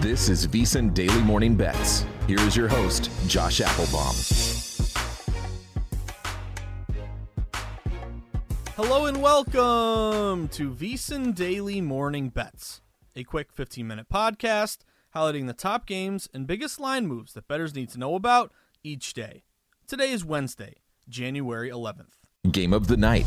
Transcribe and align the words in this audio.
This 0.00 0.30
is 0.30 0.46
VSiN 0.46 0.94
Daily 0.94 1.20
Morning 1.20 1.54
Bets. 1.54 2.06
Here 2.26 2.40
is 2.40 2.56
your 2.56 2.68
host, 2.68 3.10
Josh 3.26 3.60
Appelbaum. 3.60 4.16
Hello 8.76 9.04
and 9.04 9.20
welcome 9.20 10.48
to 10.48 10.70
VSiN 10.70 11.34
Daily 11.34 11.82
Morning 11.82 12.30
Bets, 12.30 12.80
a 13.14 13.24
quick 13.24 13.52
15 13.52 13.86
minute 13.86 14.06
podcast 14.10 14.78
highlighting 15.14 15.46
the 15.46 15.52
top 15.52 15.84
games 15.84 16.30
and 16.32 16.46
biggest 16.46 16.80
line 16.80 17.06
moves 17.06 17.34
that 17.34 17.46
bettors 17.46 17.74
need 17.74 17.90
to 17.90 17.98
know 17.98 18.14
about 18.14 18.54
each 18.82 19.12
day. 19.12 19.44
Today 19.86 20.12
is 20.12 20.24
Wednesday, 20.24 20.76
January 21.10 21.68
11th. 21.68 22.14
Game 22.50 22.72
of 22.72 22.86
the 22.86 22.96
night. 22.96 23.26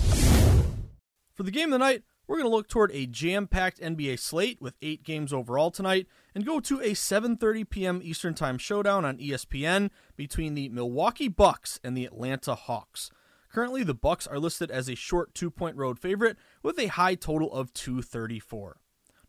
For 1.35 1.43
the 1.43 1.51
game 1.51 1.65
of 1.65 1.79
the 1.79 1.85
night, 1.85 2.01
we're 2.27 2.37
going 2.37 2.49
to 2.49 2.55
look 2.55 2.67
toward 2.67 2.91
a 2.91 3.05
jam-packed 3.05 3.81
NBA 3.81 4.19
slate 4.19 4.61
with 4.61 4.75
8 4.81 5.03
games 5.03 5.33
overall 5.33 5.71
tonight 5.71 6.07
and 6.33 6.45
go 6.45 6.59
to 6.61 6.79
a 6.79 6.91
7:30 6.91 7.69
p.m. 7.69 8.01
Eastern 8.03 8.33
Time 8.33 8.57
showdown 8.57 9.05
on 9.05 9.17
ESPN 9.17 9.89
between 10.15 10.53
the 10.53 10.69
Milwaukee 10.69 11.27
Bucks 11.27 11.79
and 11.83 11.97
the 11.97 12.05
Atlanta 12.05 12.55
Hawks. 12.55 13.11
Currently, 13.51 13.83
the 13.83 13.93
Bucks 13.93 14.25
are 14.25 14.39
listed 14.39 14.71
as 14.71 14.89
a 14.89 14.95
short 14.95 15.33
2-point 15.35 15.75
road 15.75 15.99
favorite 15.99 16.37
with 16.63 16.79
a 16.79 16.87
high 16.87 17.15
total 17.15 17.51
of 17.51 17.73
234. 17.73 18.77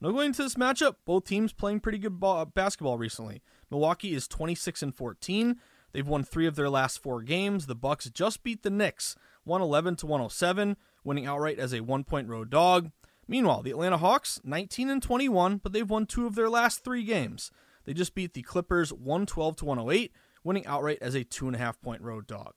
Now 0.00 0.10
going 0.10 0.26
into 0.28 0.42
this 0.42 0.54
matchup, 0.54 0.96
both 1.04 1.24
teams 1.24 1.52
playing 1.52 1.80
pretty 1.80 1.98
good 1.98 2.20
ball, 2.20 2.44
basketball 2.44 2.98
recently. 2.98 3.42
Milwaukee 3.70 4.14
is 4.14 4.28
26 4.28 4.82
and 4.82 4.94
14. 4.94 5.56
They've 5.92 6.06
won 6.06 6.24
3 6.24 6.46
of 6.46 6.56
their 6.56 6.70
last 6.70 7.02
4 7.02 7.22
games. 7.22 7.66
The 7.66 7.74
Bucks 7.74 8.08
just 8.10 8.42
beat 8.42 8.62
the 8.62 8.70
Knicks 8.70 9.16
111 9.44 9.96
to 9.96 10.06
107, 10.06 10.76
winning 11.04 11.26
outright 11.26 11.58
as 11.58 11.72
a 11.72 11.80
1-point 11.80 12.28
road 12.28 12.50
dog. 12.50 12.90
Meanwhile, 13.28 13.62
the 13.62 13.70
Atlanta 13.70 13.98
Hawks 13.98 14.40
19 14.44 14.90
and 14.90 15.02
21, 15.02 15.58
but 15.58 15.72
they've 15.72 15.88
won 15.88 16.06
2 16.06 16.26
of 16.26 16.34
their 16.34 16.50
last 16.50 16.82
3 16.84 17.04
games. 17.04 17.50
They 17.84 17.94
just 17.94 18.14
beat 18.14 18.34
the 18.34 18.42
Clippers 18.42 18.92
112 18.92 19.56
to 19.56 19.64
108, 19.64 20.12
winning 20.42 20.66
outright 20.66 20.98
as 21.00 21.14
a 21.14 21.24
2.5 21.24 21.74
point 21.82 22.02
road 22.02 22.26
dog. 22.26 22.54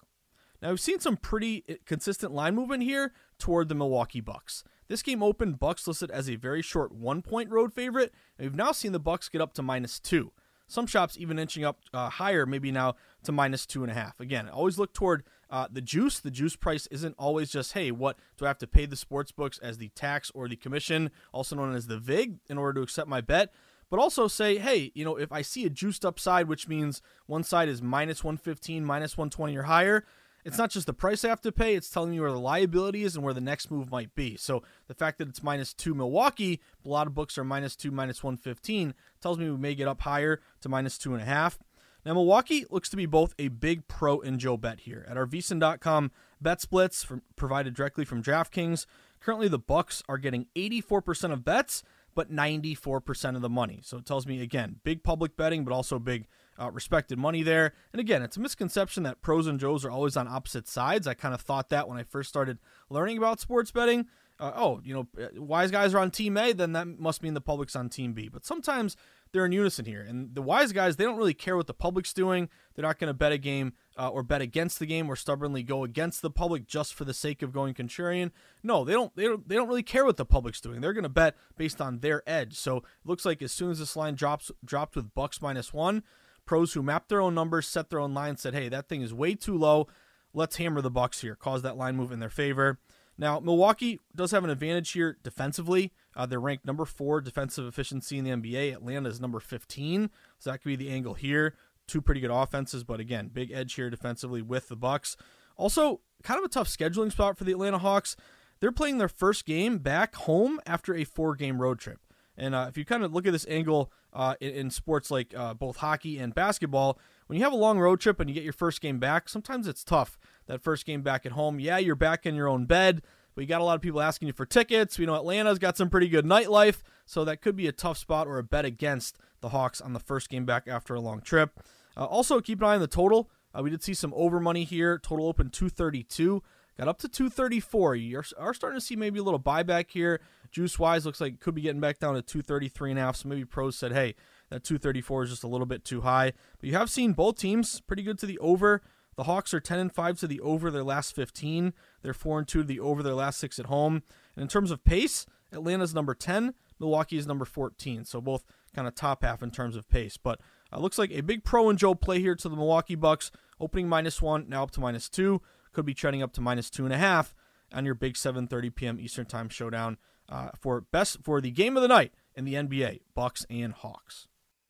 Now, 0.62 0.70
we've 0.70 0.80
seen 0.80 1.00
some 1.00 1.18
pretty 1.18 1.64
eh, 1.68 1.76
consistent 1.86 2.34
line 2.34 2.56
movement 2.56 2.84
here 2.84 3.14
toward 3.38 3.70
the 3.70 3.76
Milwaukee 3.76 4.22
Bucks. 4.22 4.64
This 4.88 5.04
game 5.04 5.22
opened 5.22 5.60
Bucks 5.60 5.88
listed 5.88 6.10
as 6.12 6.30
a 6.30 6.36
very 6.36 6.62
short 6.62 6.92
one 6.92 7.22
point 7.22 7.50
road 7.50 7.74
favorite, 7.74 8.14
and 8.38 8.48
we've 8.48 8.56
now 8.56 8.72
seen 8.72 8.94
the 8.94 9.00
Bucks 9.00 9.30
get 9.30 9.42
up 9.42 9.54
to 9.54 9.62
minus 9.62 10.00
two. 10.00 10.32
Some 10.68 10.86
shops 10.86 11.18
even 11.18 11.40
inching 11.40 11.64
up 11.64 11.80
uh, 11.94 12.10
higher, 12.10 12.46
maybe 12.46 12.72
now 12.72 12.96
to 13.24 13.32
minus 13.32 13.66
two 13.66 13.84
and 13.84 13.92
a 13.92 13.96
half. 13.96 14.20
Again, 14.20 14.50
always 14.50 14.78
look 14.78 14.94
toward 14.94 15.24
uh, 15.50 15.68
the 15.72 15.82
juice. 15.82 16.20
The 16.20 16.32
juice 16.32 16.56
price 16.56 16.88
isn't 16.88 17.16
always 17.18 17.50
just, 17.50 17.74
hey, 17.74 17.92
what 17.92 18.18
do 18.38 18.46
I 18.46 18.50
have 18.50 18.58
to 18.60 18.68
pay 18.68 18.86
the 18.86 18.96
sports 18.96 19.32
books 19.32 19.58
as 19.60 19.78
the 19.78 19.90
tax 19.90 20.32
or 20.34 20.48
the 20.48 20.56
commission, 20.56 21.12
also 21.32 21.56
known 21.56 21.74
as 21.74 21.88
the 21.88 21.98
VIG, 21.98 22.40
in 22.50 22.58
order 22.58 22.80
to 22.80 22.84
accept 22.84 23.08
my 23.08 23.22
bet? 23.22 23.54
But 23.90 24.00
also 24.00 24.28
say, 24.28 24.58
hey, 24.58 24.92
you 24.94 25.06
know, 25.06 25.16
if 25.16 25.32
I 25.32 25.42
see 25.42 25.66
a 25.66 25.70
juiced 25.70 26.06
upside, 26.06 26.50
which 26.50 26.68
means 26.68 27.02
one 27.26 27.44
side 27.44 27.70
is 27.70 27.82
minus 27.82 28.24
115, 28.24 28.84
minus 28.84 29.18
120 29.18 29.56
or 29.56 29.64
higher, 29.64 30.04
it's 30.48 30.58
not 30.58 30.70
just 30.70 30.86
the 30.86 30.94
price 30.94 31.26
I 31.26 31.28
have 31.28 31.42
to 31.42 31.52
pay, 31.52 31.76
it's 31.76 31.90
telling 31.90 32.12
me 32.12 32.22
where 32.22 32.32
the 32.32 32.40
liability 32.40 33.04
is 33.04 33.16
and 33.16 33.24
where 33.24 33.34
the 33.34 33.42
next 33.42 33.70
move 33.70 33.92
might 33.92 34.16
be. 34.16 34.38
So 34.38 34.64
the 34.88 34.94
fact 34.94 35.18
that 35.18 35.28
it's 35.28 35.44
minus 35.44 35.74
two 35.74 35.94
Milwaukee, 35.94 36.62
a 36.86 36.88
lot 36.88 37.06
of 37.06 37.14
books 37.14 37.38
are 37.38 37.44
minus 37.44 37.76
two, 37.76 37.92
minus 37.92 38.24
115, 38.24 38.94
tells 39.22 39.38
me 39.38 39.50
we 39.50 39.58
may 39.58 39.76
get 39.76 39.88
up 39.88 40.02
higher 40.02 40.42
to 40.62 40.70
minus 40.70 40.98
two 40.98 41.14
and 41.14 41.22
a 41.22 41.26
half. 41.26 41.60
Now, 42.06 42.14
Milwaukee 42.14 42.66
looks 42.70 42.88
to 42.90 42.96
be 42.96 43.06
both 43.06 43.36
a 43.38 43.50
big 43.50 43.88
pro 43.90 44.22
and 44.22 44.40
Joe 44.40 44.56
bet 44.56 44.82
here. 44.82 45.06
At 45.10 45.18
our 45.18 45.26
VSiN.com 45.26 46.12
bet 46.40 46.62
splits 46.62 47.04
from, 47.04 47.22
provided 47.36 47.74
directly 47.74 48.06
from 48.06 48.24
DraftKings, 48.24 48.86
currently 49.20 49.50
the 49.50 49.60
Bucks 49.60 50.04
are 50.08 50.18
getting 50.18 50.48
84% 50.56 51.34
of 51.34 51.44
bets, 51.44 51.84
but 52.16 52.32
94% 52.32 53.36
of 53.36 53.42
the 53.42 53.50
money. 53.50 53.82
So 53.84 53.98
it 53.98 54.06
tells 54.06 54.26
me, 54.26 54.42
again, 54.42 54.78
big 54.84 55.04
public 55.04 55.36
betting, 55.36 55.66
but 55.66 55.74
also 55.74 56.00
big 56.00 56.28
uh, 56.60 56.72
respected 56.72 57.18
money 57.18 57.44
there. 57.44 57.74
And 57.92 58.00
again, 58.00 58.22
it's 58.22 58.38
a 58.38 58.40
misconception 58.40 59.04
that 59.04 59.22
pros 59.22 59.46
and 59.46 59.60
Joes 59.60 59.84
are 59.84 59.92
always 59.92 60.16
on 60.18 60.28
opposite 60.28 60.68
sides. 60.68 61.08
I 61.08 61.14
kind 61.14 61.34
of 61.34 61.42
thought 61.42 61.70
that 61.70 61.88
when 61.90 61.98
I 61.98 62.04
first 62.04 62.30
started 62.30 62.58
learning 62.90 63.18
about 63.18 63.40
sports 63.40 63.72
betting. 63.72 64.08
Uh, 64.40 64.52
oh, 64.56 64.82
you 64.84 64.94
know, 64.94 65.08
uh, 65.20 65.42
wise 65.42 65.72
guys 65.72 65.94
are 65.94 66.00
on 66.00 66.12
team 66.12 66.38
A, 66.38 66.54
then 66.54 66.74
that 66.74 66.88
must 66.88 67.24
mean 67.24 67.34
the 67.34 67.42
public's 67.42 67.76
on 67.76 67.90
team 67.90 68.14
B. 68.14 68.30
But 68.30 68.46
sometimes 68.46 68.96
they're 69.32 69.46
in 69.46 69.52
unison 69.52 69.86
here. 69.86 70.02
And 70.02 70.34
the 70.36 70.42
wise 70.42 70.72
guys, 70.72 70.96
they 70.96 71.04
don't 71.04 71.18
really 71.18 71.34
care 71.34 71.58
what 71.58 71.68
the 71.68 71.74
public's 71.74 72.14
doing. 72.14 72.50
They're 72.76 72.84
not 72.84 73.00
going 73.00 73.08
to 73.08 73.14
bet 73.14 73.32
a 73.32 73.38
game 73.38 73.74
uh, 73.98 74.10
or 74.10 74.24
bet 74.24 74.42
against 74.42 74.80
the 74.80 74.86
game 74.86 75.10
or 75.10 75.16
stubbornly 75.16 75.64
go 75.64 75.84
against 75.84 76.22
the 76.22 76.30
public 76.30 76.68
just 76.68 76.94
for 76.94 77.06
the 77.06 77.14
sake 77.14 77.42
of 77.42 77.52
going 77.52 77.74
contrarian. 77.74 78.32
No, 78.64 78.84
they 78.84 78.94
don't. 78.94 79.16
They 79.16 79.24
don't. 79.24 79.48
They 79.48 79.56
don't 79.56 79.68
really 79.68 79.84
care 79.84 80.06
what 80.06 80.18
the 80.18 80.26
public's 80.26 80.62
doing. 80.62 80.82
They're 80.82 80.94
going 80.94 81.04
to 81.04 81.10
bet 81.10 81.36
based 81.58 81.82
on 81.82 82.00
their 82.00 82.22
edge. 82.28 82.56
So 82.56 82.78
it 82.78 82.84
looks 83.06 83.26
like 83.26 83.42
as 83.42 83.52
soon 83.52 83.72
as 83.72 83.80
this 83.80 83.96
line 83.96 84.16
drops 84.16 84.52
dropped 84.64 84.96
with 84.96 85.14
Bucks 85.14 85.42
minus 85.42 85.74
one, 85.74 86.04
pros 86.46 86.74
who 86.74 86.84
map 86.84 87.08
their 87.08 87.22
own 87.22 87.34
numbers, 87.34 87.68
set 87.68 87.90
their 87.90 88.00
own 88.00 88.14
line, 88.14 88.38
said, 88.38 88.54
"Hey, 88.54 88.70
that 88.70 88.88
thing 88.88 89.02
is 89.02 89.14
way 89.14 89.36
too 89.36 89.58
low. 89.58 89.88
Let's 90.34 90.58
hammer 90.58 90.82
the 90.82 90.92
Bucks 90.92 91.22
here, 91.22 91.36
cause 91.36 91.64
that 91.64 91.78
line 91.78 91.96
move 91.96 92.12
in 92.12 92.20
their 92.20 92.30
favor." 92.30 92.80
Now, 93.18 93.40
Milwaukee 93.40 94.00
does 94.16 94.32
have 94.32 94.44
an 94.44 94.50
advantage 94.50 94.92
here 94.92 95.18
defensively. 95.24 95.92
Uh, 96.16 96.26
they're 96.26 96.40
ranked 96.40 96.66
number 96.66 96.86
four 96.86 97.20
defensive 97.20 97.66
efficiency 97.66 98.18
in 98.18 98.24
the 98.24 98.32
NBA. 98.32 98.74
Atlanta 98.74 99.10
is 99.10 99.20
number 99.20 99.40
15, 99.40 100.10
so 100.38 100.52
that 100.52 100.60
could 100.60 100.70
be 100.70 100.76
the 100.76 100.90
angle 100.90 101.16
here. 101.16 101.56
Two 101.88 102.02
pretty 102.02 102.22
good 102.22 102.32
offenses, 102.32 102.84
but 102.84 103.00
again, 103.00 103.30
big 103.34 103.52
edge 103.52 103.74
here 103.74 103.90
defensively 103.90 104.42
with 104.42 104.68
the 104.68 104.76
Bucks. 104.76 105.18
Also, 105.56 106.02
kind 106.24 106.38
of 106.38 106.44
a 106.44 106.50
tough 106.50 106.68
scheduling 106.68 107.12
spot 107.12 107.38
for 107.38 107.44
the 107.44 107.52
Atlanta 107.52 107.80
Hawks. 107.80 108.16
They're 108.60 108.72
playing 108.72 108.98
their 108.98 109.08
first 109.08 109.46
game 109.46 109.80
back 109.80 110.16
home 110.16 110.60
after 110.66 110.94
a 110.94 111.04
four-game 111.04 111.62
road 111.62 111.80
trip. 111.80 112.00
And 112.38 112.54
uh, 112.54 112.68
if 112.70 112.78
you 112.78 112.86
kind 112.86 113.04
of 113.04 113.14
look 113.14 113.26
at 113.26 113.34
this 113.34 113.48
angle 113.50 113.92
uh, 114.14 114.36
in, 114.40 114.54
in, 114.54 114.70
sports 114.70 115.10
like 115.10 115.34
uh, 115.36 115.56
both 115.56 115.78
hockey 115.78 116.20
and 116.20 116.36
basketball, 116.36 117.00
when 117.26 117.38
you 117.38 117.44
have 117.44 117.54
a 117.54 117.58
long 117.58 117.80
road 117.80 118.00
trip 118.00 118.20
and 118.20 118.30
you 118.30 118.34
get 118.34 118.44
your 118.44 118.54
first 118.54 118.80
game 118.80 119.00
back, 119.00 119.28
sometimes 119.28 119.68
it's 119.68 119.84
tough. 119.84 120.18
That 120.48 120.62
first 120.62 120.86
game 120.86 121.02
back 121.02 121.26
at 121.26 121.34
home, 121.34 121.60
yeah, 121.60 121.78
you're 121.78 121.96
back 121.96 122.26
in 122.26 122.36
your 122.36 122.48
own 122.48 122.66
bed, 122.66 123.02
but 123.36 123.42
you 123.42 123.48
got 123.48 123.62
a 123.62 123.64
lot 123.64 123.76
of 123.76 123.82
people 123.82 124.02
asking 124.02 124.28
you 124.28 124.34
for 124.34 124.46
tickets. 124.46 124.98
We 124.98 125.06
know 125.06 125.16
Atlanta's 125.16 125.60
got 125.60 125.78
some 125.78 125.90
pretty 125.90 126.10
good 126.10 126.26
nightlife, 126.26 126.82
so 127.06 127.24
that 127.26 127.42
could 127.42 127.56
be 127.56 127.68
a 127.68 127.72
tough 127.72 127.98
spot 127.98 128.28
or 128.28 128.38
a 128.38 128.44
bet 128.44 128.66
against 128.66 129.18
the 129.42 129.50
Hawks 129.50 129.82
on 129.82 129.94
the 129.94 130.00
first 130.00 130.30
game 130.30 130.46
back 130.46 130.68
after 130.68 130.96
a 130.96 131.00
long 131.00 131.22
trip. 131.22 131.60
Uh, 131.96 132.06
also, 132.06 132.42
keep 132.42 132.60
an 132.60 132.68
eye 132.68 132.76
on 132.76 132.82
the 132.82 132.88
total. 132.88 133.30
Uh, 133.54 133.62
we 133.62 133.70
did 133.70 133.84
see 133.84 133.94
some 133.94 134.14
over 134.16 134.40
money 134.40 134.64
here. 134.64 135.00
Total 135.00 135.28
open 135.28 135.50
232. 135.50 136.44
Got 136.78 136.88
up 136.88 137.00
to 137.00 137.10
234. 137.10 137.96
You 137.96 138.22
are, 138.38 138.54
starting 138.54 138.80
to 138.80 138.86
see 138.86 138.96
maybe 138.96 139.20
a 139.20 139.24
little 139.24 139.40
buyback 139.40 139.90
here. 139.90 140.22
Juice 140.52 140.78
wise, 140.78 141.06
looks 141.06 141.20
like 141.20 141.40
could 141.40 141.56
be 141.56 141.62
getting 141.62 141.82
back 141.82 141.98
down 141.98 142.14
to 142.14 142.22
233 142.22 142.92
and 142.92 143.00
a 143.00 143.04
half. 143.04 143.16
So 143.16 143.30
maybe 143.30 143.46
pros 143.46 143.76
said, 143.76 143.94
hey, 143.94 144.14
that 144.50 144.64
234 144.64 145.24
is 145.24 145.30
just 145.32 145.44
a 145.44 145.48
little 145.48 145.66
bit 145.66 145.84
too 145.84 146.02
high. 146.02 146.34
But 146.60 146.70
you 146.70 146.74
have 146.74 146.92
seen 146.92 147.14
both 147.14 147.38
teams 147.38 147.82
pretty 147.82 148.04
good 148.04 148.20
to 148.20 148.28
the 148.28 148.38
over. 148.40 148.84
The 149.18 149.24
Hawks 149.24 149.54
are 149.54 149.60
10 149.60 149.80
and 149.80 149.92
5 149.92 150.20
to 150.20 150.28
the 150.28 150.40
over 150.42 150.72
their 150.72 150.84
last 150.84 151.14
15. 151.16 151.74
They're 152.04 152.14
4 152.14 152.40
and 152.40 152.48
2 152.48 152.60
to 152.60 152.64
the 152.64 152.80
over 152.80 153.04
their 153.04 153.16
last 153.16 153.40
6 153.40 153.60
at 153.60 153.66
home. 153.66 154.04
And 154.36 154.44
in 154.44 154.48
terms 154.48 154.72
of 154.72 154.84
pace, 154.84 155.26
Atlanta's 155.52 155.94
number 155.94 156.14
10, 156.14 156.54
Milwaukee 156.80 157.18
is 157.18 157.26
number 157.26 157.44
14. 157.44 158.06
So 158.06 158.22
both 158.22 158.46
kind 158.76 158.88
of 158.88 158.94
top 158.94 159.24
half 159.24 159.42
in 159.42 159.50
terms 159.50 159.76
of 159.76 159.90
pace. 159.90 160.18
But 160.18 160.40
uh, 160.72 160.80
looks 160.80 161.00
like 161.00 161.12
a 161.12 161.22
big 161.22 161.44
pro 161.44 161.70
and 161.70 161.80
Joe 161.80 161.96
play 161.96 162.20
here 162.20 162.36
to 162.36 162.48
the 162.48 162.56
Milwaukee 162.56 162.96
Bucks, 162.96 163.32
opening 163.60 163.90
minus 163.90 164.22
one, 164.22 164.48
now 164.48 164.64
up 164.64 164.72
to 164.72 164.80
minus 164.80 165.10
two. 165.10 165.42
Could 165.74 165.86
be 165.86 165.96
trending 165.96 166.22
up 166.22 166.34
to 166.34 166.42
minus 166.42 166.70
two 166.70 166.86
and 166.86 166.94
a 166.94 166.98
half 166.98 167.34
on 167.74 167.86
your 167.86 167.96
big 167.96 168.16
7:30 168.16 168.74
p.m. 168.74 169.00
Eastern 169.00 169.26
Time 169.26 169.50
showdown 169.50 169.98
uh, 170.30 170.50
for 170.60 170.82
best 170.82 171.24
for 171.24 171.42
the 171.42 171.52
game 171.52 171.76
of 171.76 171.82
the 171.82 171.88
night 171.88 172.14
in 172.36 172.46
the 172.46 172.56
NBA, 172.56 173.02
Bucks 173.14 173.46
and 173.50 173.74
Hawks. 173.74 174.28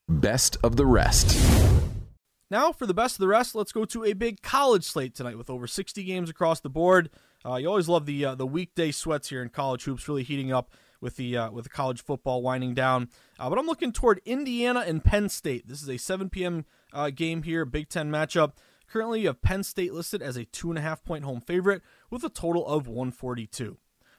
Best 0.10 0.58
of 0.64 0.76
the 0.76 0.86
rest. 0.86 1.38
Now, 2.50 2.72
for 2.72 2.86
the 2.86 2.94
best 2.94 3.16
of 3.16 3.20
the 3.20 3.28
rest, 3.28 3.56
let's 3.56 3.74
go 3.74 3.84
to 3.86 4.06
a 4.06 4.14
big 4.14 4.42
college 4.42 4.86
slate 4.86 5.14
tonight 5.14 5.38
with 5.38 5.50
over 5.50 5.68
60 5.68 6.04
games 6.04 6.30
across 6.30 6.62
the 6.62 6.70
board. 6.70 7.10
Uh, 7.46 7.56
you 7.56 7.68
always 7.68 7.90
love 7.90 8.06
the 8.06 8.24
uh, 8.24 8.36
the 8.36 8.48
weekday 8.48 8.92
sweats 8.92 9.30
here 9.30 9.42
in 9.42 9.50
college 9.50 9.84
hoops, 9.84 10.08
really 10.08 10.24
heating 10.24 10.52
up 10.52 10.72
with 11.02 11.18
the 11.18 11.38
uh, 11.38 11.52
with 11.52 11.66
the 11.66 11.70
college 11.70 12.02
football 12.02 12.42
winding 12.42 12.74
down. 12.74 13.10
Uh, 13.38 13.50
but 13.50 13.60
I'm 13.60 13.66
looking 13.66 13.92
toward 13.92 14.22
Indiana 14.26 14.84
and 14.88 15.04
Penn 15.04 15.30
State. 15.30 15.68
This 15.68 15.82
is 15.82 15.90
a 15.90 15.98
7 15.98 16.30
p.m. 16.30 16.66
Uh, 16.94 17.10
game 17.10 17.44
here, 17.44 17.66
Big 17.66 17.90
Ten 17.90 18.10
matchup. 18.10 18.54
Currently, 18.88 19.22
you 19.22 19.28
have 19.28 19.42
Penn 19.42 19.64
State 19.64 19.94
listed 19.94 20.22
as 20.22 20.38
a 20.38 20.46
two 20.46 20.70
and 20.70 20.78
a 20.78 20.82
half 20.82 21.04
point 21.04 21.26
home 21.26 21.42
favorite 21.42 21.82
with 22.10 22.24
a 22.24 22.30
total 22.30 22.66
of 22.66 22.88
142. 22.88 23.78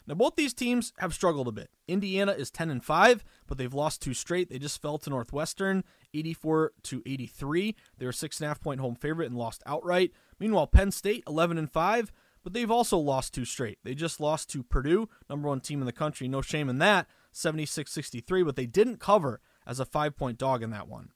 Now, 0.09 0.15
both 0.15 0.37
these 0.37 0.55
teams 0.55 0.95
have 0.99 1.13
struggled 1.13 1.49
a 1.49 1.53
bit. 1.53 1.69
Indiana 1.87 2.33
is 2.33 2.51
10 2.51 2.71
and 2.71 2.83
5, 2.83 3.25
but 3.47 3.59
they've 3.59 3.75
lost 3.75 4.01
two 4.01 4.15
straight. 4.15 4.49
They 4.49 4.59
just 4.59 4.81
fell 4.81 4.97
to 4.97 5.11
Northwestern 5.11 5.85
84 6.15 6.73
to 6.85 7.03
83. 7.05 7.77
They 7.99 8.07
were 8.07 8.13
six 8.13 8.41
and 8.41 8.47
a 8.47 8.49
half 8.49 8.61
point 8.61 8.81
home 8.81 8.95
favorite 8.95 9.27
and 9.27 9.37
lost 9.37 9.63
outright. 9.67 10.13
Meanwhile, 10.41 10.69
Penn 10.69 10.93
State 10.93 11.25
11 11.29 11.59
and 11.59 11.71
5, 11.71 12.11
but 12.43 12.55
they've 12.55 12.71
also 12.71 12.97
lost 12.97 13.35
two 13.35 13.45
straight. 13.45 13.81
They 13.85 13.95
just 13.95 14.19
lost 14.19 14.49
to 14.51 14.63
Purdue, 14.63 15.11
number 15.29 15.47
one 15.47 15.61
team 15.61 15.81
in 15.81 15.87
the 15.87 15.93
country. 15.93 16.27
No 16.27 16.41
shame 16.41 16.71
in 16.71 16.79
that, 16.79 17.07
76 17.33 17.93
63, 17.93 18.43
but 18.43 18.57
they 18.57 18.65
didn't 18.67 19.01
cover 19.01 19.43
as 19.67 19.79
a 19.79 19.85
five 19.85 20.17
point 20.17 20.39
dog 20.39 20.63
in 20.63 20.71
that 20.71 20.89
one. 20.89 21.11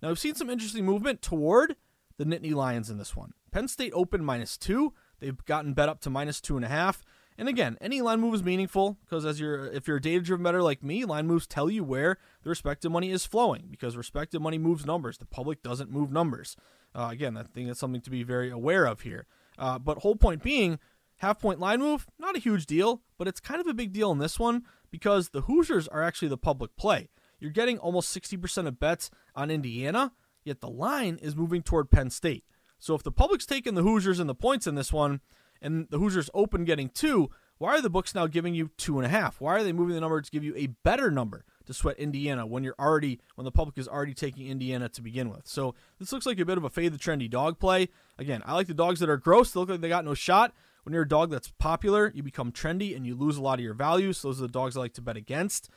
Now, 0.00 0.08
we've 0.08 0.20
seen 0.20 0.36
some 0.36 0.50
interesting 0.50 0.84
movement 0.84 1.20
toward 1.20 1.74
the 2.16 2.24
Nittany 2.24 2.54
Lions 2.54 2.90
in 2.90 2.98
this 2.98 3.16
one. 3.16 3.32
Penn 3.50 3.66
State 3.66 3.92
opened 3.92 4.24
minus 4.24 4.56
two. 4.56 4.92
They've 5.18 5.44
gotten 5.46 5.74
bet 5.74 5.88
up 5.88 6.00
to 6.02 6.10
minus 6.10 6.40
two 6.40 6.56
and 6.56 6.64
a 6.64 6.68
half. 6.68 7.02
And 7.38 7.48
again, 7.48 7.76
any 7.80 8.00
line 8.00 8.20
move 8.20 8.34
is 8.34 8.42
meaningful 8.42 8.98
because 9.04 9.26
as 9.26 9.38
you're 9.38 9.66
if 9.66 9.86
you're 9.86 9.98
a 9.98 10.00
data 10.00 10.22
driven 10.22 10.42
better 10.42 10.62
like 10.62 10.82
me, 10.82 11.04
line 11.04 11.26
moves 11.26 11.46
tell 11.46 11.68
you 11.68 11.84
where 11.84 12.18
the 12.42 12.48
respective 12.48 12.90
money 12.90 13.10
is 13.10 13.26
flowing 13.26 13.68
because 13.70 13.96
respective 13.96 14.40
money 14.40 14.58
moves 14.58 14.86
numbers. 14.86 15.18
The 15.18 15.26
public 15.26 15.62
doesn't 15.62 15.90
move 15.90 16.10
numbers. 16.10 16.56
Uh, 16.94 17.08
again, 17.10 17.36
I 17.36 17.42
think 17.42 17.66
that's 17.66 17.80
something 17.80 18.00
to 18.00 18.10
be 18.10 18.22
very 18.22 18.50
aware 18.50 18.86
of 18.86 19.02
here. 19.02 19.26
Uh, 19.58 19.78
but 19.78 19.98
whole 19.98 20.16
point 20.16 20.42
being, 20.42 20.78
half 21.16 21.40
point 21.40 21.60
line 21.60 21.80
move, 21.80 22.06
not 22.18 22.36
a 22.36 22.40
huge 22.40 22.66
deal, 22.66 23.02
but 23.18 23.28
it's 23.28 23.40
kind 23.40 23.60
of 23.60 23.66
a 23.66 23.74
big 23.74 23.92
deal 23.92 24.10
in 24.12 24.18
this 24.18 24.38
one 24.38 24.62
because 24.90 25.30
the 25.30 25.42
Hoosiers 25.42 25.88
are 25.88 26.02
actually 26.02 26.28
the 26.28 26.38
public 26.38 26.74
play. 26.76 27.10
You're 27.38 27.50
getting 27.50 27.78
almost 27.78 28.16
60% 28.16 28.66
of 28.66 28.80
bets 28.80 29.10
on 29.34 29.50
Indiana, 29.50 30.12
yet 30.42 30.60
the 30.60 30.70
line 30.70 31.18
is 31.20 31.36
moving 31.36 31.62
toward 31.62 31.90
Penn 31.90 32.08
State. 32.08 32.44
So 32.78 32.94
if 32.94 33.02
the 33.02 33.12
public's 33.12 33.46
taking 33.46 33.74
the 33.74 33.82
Hoosiers 33.82 34.18
and 34.18 34.28
the 34.28 34.34
points 34.34 34.66
in 34.66 34.74
this 34.74 34.92
one, 34.92 35.20
and 35.60 35.86
the 35.90 35.98
Hoosiers 35.98 36.30
open 36.34 36.64
getting 36.64 36.88
two, 36.88 37.30
why 37.58 37.76
are 37.76 37.80
the 37.80 37.90
books 37.90 38.14
now 38.14 38.26
giving 38.26 38.54
you 38.54 38.70
two 38.76 38.98
and 38.98 39.06
a 39.06 39.08
half? 39.08 39.40
Why 39.40 39.54
are 39.54 39.64
they 39.64 39.72
moving 39.72 39.94
the 39.94 40.00
number 40.00 40.20
to 40.20 40.30
give 40.30 40.44
you 40.44 40.54
a 40.56 40.66
better 40.66 41.10
number 41.10 41.44
to 41.64 41.72
sweat 41.72 41.98
Indiana 41.98 42.46
when 42.46 42.62
you're 42.62 42.74
already 42.78 43.20
when 43.34 43.44
the 43.44 43.50
public 43.50 43.78
is 43.78 43.88
already 43.88 44.14
taking 44.14 44.46
Indiana 44.46 44.88
to 44.90 45.02
begin 45.02 45.30
with? 45.30 45.46
So 45.46 45.74
this 45.98 46.12
looks 46.12 46.26
like 46.26 46.38
a 46.38 46.44
bit 46.44 46.58
of 46.58 46.64
a 46.64 46.70
fade 46.70 46.92
the 46.92 46.98
trendy 46.98 47.30
dog 47.30 47.58
play. 47.58 47.88
Again, 48.18 48.42
I 48.44 48.54
like 48.54 48.66
the 48.66 48.74
dogs 48.74 49.00
that 49.00 49.08
are 49.08 49.16
gross. 49.16 49.52
They 49.52 49.60
look 49.60 49.70
like 49.70 49.80
they 49.80 49.88
got 49.88 50.04
no 50.04 50.14
shot. 50.14 50.52
When 50.84 50.92
you're 50.92 51.02
a 51.02 51.08
dog 51.08 51.30
that's 51.30 51.50
popular, 51.58 52.12
you 52.14 52.22
become 52.22 52.52
trendy 52.52 52.94
and 52.94 53.06
you 53.06 53.16
lose 53.16 53.38
a 53.38 53.42
lot 53.42 53.58
of 53.58 53.64
your 53.64 53.74
value. 53.74 54.12
So 54.12 54.28
those 54.28 54.38
are 54.38 54.46
the 54.46 54.52
dogs 54.52 54.76
I 54.76 54.80
like 54.80 54.94
to 54.94 55.02
bet 55.02 55.16
against. 55.16 55.68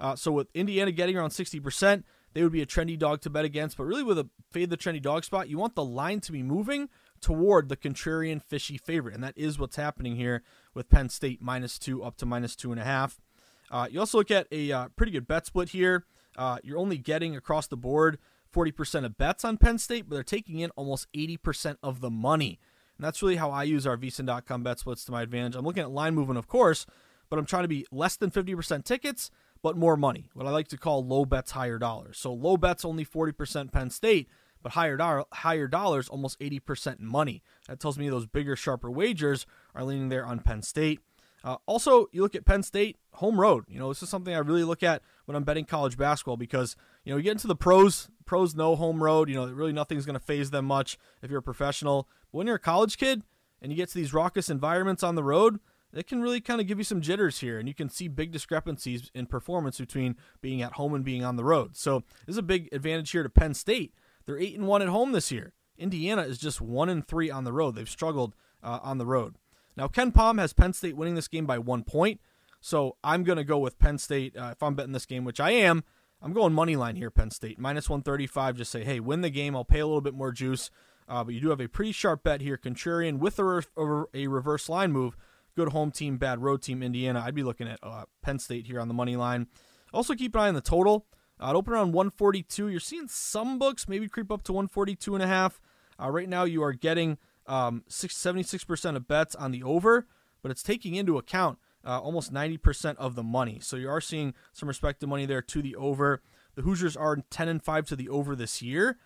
Uh, 0.00 0.16
so 0.16 0.32
with 0.32 0.48
Indiana 0.54 0.90
getting 0.90 1.16
around 1.16 1.30
60%, 1.30 2.02
they 2.32 2.42
would 2.42 2.52
be 2.52 2.62
a 2.62 2.66
trendy 2.66 2.98
dog 2.98 3.20
to 3.22 3.30
bet 3.30 3.44
against. 3.44 3.76
But 3.76 3.84
really, 3.84 4.02
with 4.02 4.18
a 4.18 4.28
fade 4.50 4.70
the 4.70 4.76
trendy 4.76 5.00
dog 5.00 5.24
spot, 5.24 5.48
you 5.48 5.58
want 5.58 5.74
the 5.74 5.84
line 5.84 6.20
to 6.20 6.32
be 6.32 6.42
moving 6.42 6.88
toward 7.26 7.68
the 7.68 7.76
contrarian 7.76 8.40
fishy 8.40 8.78
favorite. 8.78 9.12
And 9.12 9.24
that 9.24 9.36
is 9.36 9.58
what's 9.58 9.74
happening 9.74 10.14
here 10.14 10.44
with 10.74 10.88
Penn 10.88 11.08
State 11.08 11.42
minus 11.42 11.76
two 11.76 12.04
up 12.04 12.16
to 12.18 12.26
minus 12.26 12.54
two 12.54 12.70
and 12.70 12.80
a 12.80 12.84
half. 12.84 13.20
Uh, 13.68 13.88
you 13.90 13.98
also 13.98 14.18
look 14.18 14.30
at 14.30 14.46
a 14.52 14.70
uh, 14.70 14.88
pretty 14.94 15.10
good 15.10 15.26
bet 15.26 15.44
split 15.44 15.70
here. 15.70 16.04
Uh, 16.36 16.58
you're 16.62 16.78
only 16.78 16.98
getting 16.98 17.34
across 17.34 17.66
the 17.66 17.76
board 17.76 18.18
40% 18.54 19.04
of 19.04 19.18
bets 19.18 19.44
on 19.44 19.56
Penn 19.56 19.76
State, 19.78 20.08
but 20.08 20.14
they're 20.14 20.22
taking 20.22 20.60
in 20.60 20.70
almost 20.76 21.08
80% 21.12 21.78
of 21.82 22.00
the 22.00 22.10
money. 22.10 22.60
And 22.96 23.04
that's 23.04 23.20
really 23.22 23.36
how 23.36 23.50
I 23.50 23.64
use 23.64 23.88
our 23.88 23.96
VSiN.com 23.96 24.62
bet 24.62 24.78
splits 24.78 25.04
to 25.06 25.10
my 25.10 25.22
advantage. 25.22 25.56
I'm 25.56 25.64
looking 25.64 25.82
at 25.82 25.90
line 25.90 26.14
movement, 26.14 26.38
of 26.38 26.46
course, 26.46 26.86
but 27.28 27.40
I'm 27.40 27.46
trying 27.46 27.64
to 27.64 27.68
be 27.68 27.86
less 27.90 28.14
than 28.14 28.30
50% 28.30 28.84
tickets, 28.84 29.32
but 29.64 29.76
more 29.76 29.96
money. 29.96 30.30
What 30.32 30.46
I 30.46 30.50
like 30.50 30.68
to 30.68 30.78
call 30.78 31.04
low 31.04 31.24
bets, 31.24 31.50
higher 31.50 31.80
dollars. 31.80 32.18
So 32.18 32.32
low 32.32 32.56
bets 32.56 32.84
only 32.84 33.04
40% 33.04 33.72
Penn 33.72 33.90
State, 33.90 34.28
but 34.62 34.72
higher 34.72 35.24
higher 35.32 35.68
dollars, 35.68 36.08
almost 36.08 36.38
80% 36.40 37.00
money. 37.00 37.42
That 37.68 37.80
tells 37.80 37.98
me 37.98 38.08
those 38.08 38.26
bigger, 38.26 38.56
sharper 38.56 38.90
wagers 38.90 39.46
are 39.74 39.84
leaning 39.84 40.08
there 40.08 40.26
on 40.26 40.40
Penn 40.40 40.62
State. 40.62 41.00
Uh, 41.44 41.56
also, 41.66 42.08
you 42.12 42.22
look 42.22 42.34
at 42.34 42.44
Penn 42.44 42.62
State 42.62 42.96
home 43.12 43.40
road. 43.40 43.64
You 43.68 43.78
know, 43.78 43.88
this 43.88 44.02
is 44.02 44.08
something 44.08 44.34
I 44.34 44.38
really 44.38 44.64
look 44.64 44.82
at 44.82 45.02
when 45.26 45.36
I'm 45.36 45.44
betting 45.44 45.64
college 45.64 45.96
basketball 45.96 46.36
because 46.36 46.76
you 47.04 47.12
know 47.12 47.16
you 47.16 47.22
get 47.22 47.32
into 47.32 47.46
the 47.46 47.56
pros. 47.56 48.08
Pros 48.24 48.56
know 48.56 48.74
home 48.74 49.02
road. 49.02 49.28
You 49.28 49.36
know, 49.36 49.46
really 49.46 49.72
nothing's 49.72 50.06
going 50.06 50.18
to 50.18 50.24
phase 50.24 50.50
them 50.50 50.64
much 50.64 50.98
if 51.22 51.30
you're 51.30 51.38
a 51.38 51.42
professional. 51.42 52.08
But 52.32 52.38
when 52.38 52.46
you're 52.48 52.56
a 52.56 52.60
college 52.60 52.98
kid 52.98 53.22
and 53.62 53.70
you 53.70 53.76
get 53.76 53.88
to 53.90 53.94
these 53.94 54.12
raucous 54.12 54.50
environments 54.50 55.04
on 55.04 55.14
the 55.14 55.22
road, 55.22 55.60
it 55.92 56.06
can 56.06 56.20
really 56.20 56.40
kind 56.40 56.60
of 56.60 56.66
give 56.66 56.78
you 56.78 56.84
some 56.84 57.00
jitters 57.00 57.38
here, 57.38 57.58
and 57.58 57.68
you 57.68 57.74
can 57.74 57.88
see 57.88 58.08
big 58.08 58.32
discrepancies 58.32 59.10
in 59.14 59.26
performance 59.26 59.78
between 59.78 60.16
being 60.40 60.62
at 60.62 60.72
home 60.72 60.94
and 60.94 61.04
being 61.04 61.24
on 61.24 61.36
the 61.36 61.44
road. 61.44 61.76
So 61.76 62.02
this 62.26 62.34
is 62.34 62.38
a 62.38 62.42
big 62.42 62.68
advantage 62.72 63.10
here 63.10 63.22
to 63.22 63.30
Penn 63.30 63.54
State 63.54 63.94
they're 64.26 64.38
eight 64.38 64.56
and 64.56 64.66
one 64.66 64.82
at 64.82 64.88
home 64.88 65.12
this 65.12 65.32
year. 65.32 65.52
Indiana 65.78 66.22
is 66.22 66.38
just 66.38 66.60
one 66.60 66.88
and 66.88 67.06
three 67.06 67.30
on 67.30 67.44
the 67.44 67.52
road. 67.52 67.74
They've 67.74 67.88
struggled 67.88 68.34
uh, 68.62 68.80
on 68.82 68.98
the 68.98 69.06
road. 69.06 69.36
Now 69.76 69.88
KenPom 69.88 70.38
has 70.38 70.52
Penn 70.52 70.72
State 70.72 70.96
winning 70.96 71.14
this 71.14 71.28
game 71.28 71.46
by 71.46 71.58
one 71.58 71.84
point, 71.84 72.20
so 72.60 72.96
I'm 73.04 73.24
going 73.24 73.36
to 73.36 73.44
go 73.44 73.58
with 73.58 73.78
Penn 73.78 73.98
State 73.98 74.36
uh, 74.36 74.50
if 74.52 74.62
I'm 74.62 74.74
betting 74.74 74.92
this 74.92 75.06
game, 75.06 75.24
which 75.24 75.40
I 75.40 75.50
am. 75.50 75.84
I'm 76.22 76.32
going 76.32 76.54
money 76.54 76.76
line 76.76 76.96
here, 76.96 77.10
Penn 77.10 77.30
State 77.30 77.58
minus 77.58 77.90
135. 77.90 78.56
Just 78.56 78.72
say, 78.72 78.84
hey, 78.84 79.00
win 79.00 79.20
the 79.20 79.30
game. 79.30 79.54
I'll 79.54 79.64
pay 79.64 79.80
a 79.80 79.86
little 79.86 80.00
bit 80.00 80.14
more 80.14 80.32
juice, 80.32 80.70
uh, 81.08 81.22
but 81.22 81.34
you 81.34 81.40
do 81.40 81.50
have 81.50 81.60
a 81.60 81.68
pretty 81.68 81.92
sharp 81.92 82.24
bet 82.24 82.40
here. 82.40 82.56
Contrarian 82.56 83.18
with 83.18 83.38
a, 83.38 83.44
re- 83.44 84.04
a 84.14 84.26
reverse 84.26 84.68
line 84.68 84.92
move. 84.92 85.16
Good 85.54 85.68
home 85.70 85.90
team, 85.90 86.16
bad 86.16 86.42
road 86.42 86.62
team, 86.62 86.82
Indiana. 86.82 87.22
I'd 87.24 87.34
be 87.34 87.42
looking 87.42 87.68
at 87.68 87.78
uh, 87.82 88.04
Penn 88.22 88.38
State 88.38 88.66
here 88.66 88.80
on 88.80 88.88
the 88.88 88.94
money 88.94 89.16
line. 89.16 89.46
Also, 89.92 90.14
keep 90.14 90.34
an 90.34 90.40
eye 90.40 90.48
on 90.48 90.54
the 90.54 90.60
total. 90.60 91.06
Uh, 91.40 91.50
it 91.50 91.56
opened 91.56 91.74
around 91.74 91.92
142. 91.92 92.68
You're 92.68 92.80
seeing 92.80 93.08
some 93.08 93.58
books 93.58 93.88
maybe 93.88 94.08
creep 94.08 94.30
up 94.30 94.42
to 94.44 94.52
142 94.52 95.14
and 95.14 95.22
a 95.22 95.26
half. 95.26 95.60
Uh, 96.00 96.10
right 96.10 96.28
now, 96.28 96.44
you 96.44 96.62
are 96.62 96.72
getting 96.72 97.18
um, 97.46 97.84
76% 97.88 98.96
of 98.96 99.08
bets 99.08 99.34
on 99.34 99.50
the 99.50 99.62
over, 99.62 100.06
but 100.42 100.50
it's 100.50 100.62
taking 100.62 100.94
into 100.94 101.18
account 101.18 101.58
uh, 101.84 102.00
almost 102.00 102.32
90% 102.32 102.96
of 102.96 103.14
the 103.14 103.22
money. 103.22 103.58
So 103.60 103.76
you 103.76 103.88
are 103.88 104.00
seeing 104.00 104.34
some 104.52 104.68
respective 104.68 105.08
money 105.08 105.24
there 105.24 105.42
to 105.42 105.62
the 105.62 105.76
over. 105.76 106.20
The 106.56 106.62
Hoosiers 106.62 106.96
are 106.96 107.18
10 107.30 107.48
and 107.48 107.62
5 107.62 107.86
to 107.86 107.96
the 107.96 108.08
over 108.08 108.34
this 108.34 108.60
year. 108.60 108.98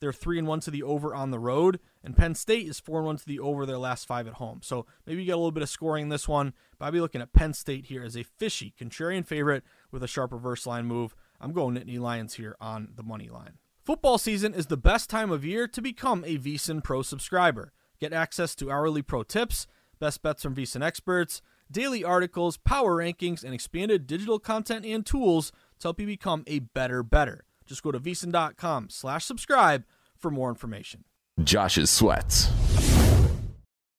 They're 0.00 0.12
3 0.12 0.38
and 0.38 0.48
1 0.48 0.60
to 0.60 0.70
the 0.70 0.84
over 0.84 1.12
on 1.12 1.32
the 1.32 1.40
road, 1.40 1.80
and 2.04 2.16
Penn 2.16 2.36
State 2.36 2.68
is 2.68 2.78
4 2.78 2.98
and 2.98 3.06
1 3.06 3.16
to 3.16 3.26
the 3.26 3.40
over 3.40 3.66
their 3.66 3.78
last 3.78 4.06
5 4.06 4.28
at 4.28 4.34
home. 4.34 4.60
So 4.62 4.86
maybe 5.04 5.22
you 5.22 5.26
get 5.26 5.32
a 5.32 5.38
little 5.38 5.50
bit 5.50 5.64
of 5.64 5.68
scoring 5.68 6.04
in 6.04 6.08
this 6.08 6.28
one, 6.28 6.52
but 6.78 6.86
I'll 6.86 6.92
be 6.92 7.00
looking 7.00 7.20
at 7.20 7.32
Penn 7.32 7.52
State 7.52 7.86
here 7.86 8.04
as 8.04 8.16
a 8.16 8.22
fishy 8.22 8.72
contrarian 8.80 9.26
favorite 9.26 9.64
with 9.90 10.04
a 10.04 10.08
sharp 10.08 10.32
reverse 10.32 10.66
line 10.66 10.86
move. 10.86 11.16
I'm 11.40 11.52
going 11.52 11.74
Nittany 11.74 11.98
Lions 11.98 12.34
here 12.34 12.56
on 12.60 12.88
the 12.96 13.02
money 13.02 13.28
line. 13.28 13.58
Football 13.84 14.18
season 14.18 14.54
is 14.54 14.66
the 14.66 14.76
best 14.76 15.08
time 15.08 15.30
of 15.30 15.44
year 15.44 15.66
to 15.68 15.80
become 15.80 16.24
a 16.24 16.36
VSiN 16.36 16.82
Pro 16.82 17.02
subscriber. 17.02 17.72
Get 18.00 18.12
access 18.12 18.54
to 18.56 18.70
hourly 18.70 19.02
pro 19.02 19.22
tips, 19.22 19.66
best 19.98 20.22
bets 20.22 20.42
from 20.42 20.54
VSiN 20.54 20.84
experts, 20.84 21.40
daily 21.70 22.04
articles, 22.04 22.56
power 22.56 22.96
rankings, 22.96 23.44
and 23.44 23.54
expanded 23.54 24.06
digital 24.06 24.38
content 24.38 24.84
and 24.84 25.06
tools 25.06 25.52
to 25.78 25.88
help 25.88 26.00
you 26.00 26.06
become 26.06 26.44
a 26.46 26.58
better 26.58 27.02
better. 27.02 27.44
Just 27.66 27.82
go 27.82 27.92
to 27.92 28.00
VSiN.com 28.00 28.90
slash 28.90 29.24
subscribe 29.24 29.84
for 30.16 30.30
more 30.30 30.48
information. 30.48 31.04
Josh's 31.42 31.90
Sweats. 31.90 32.50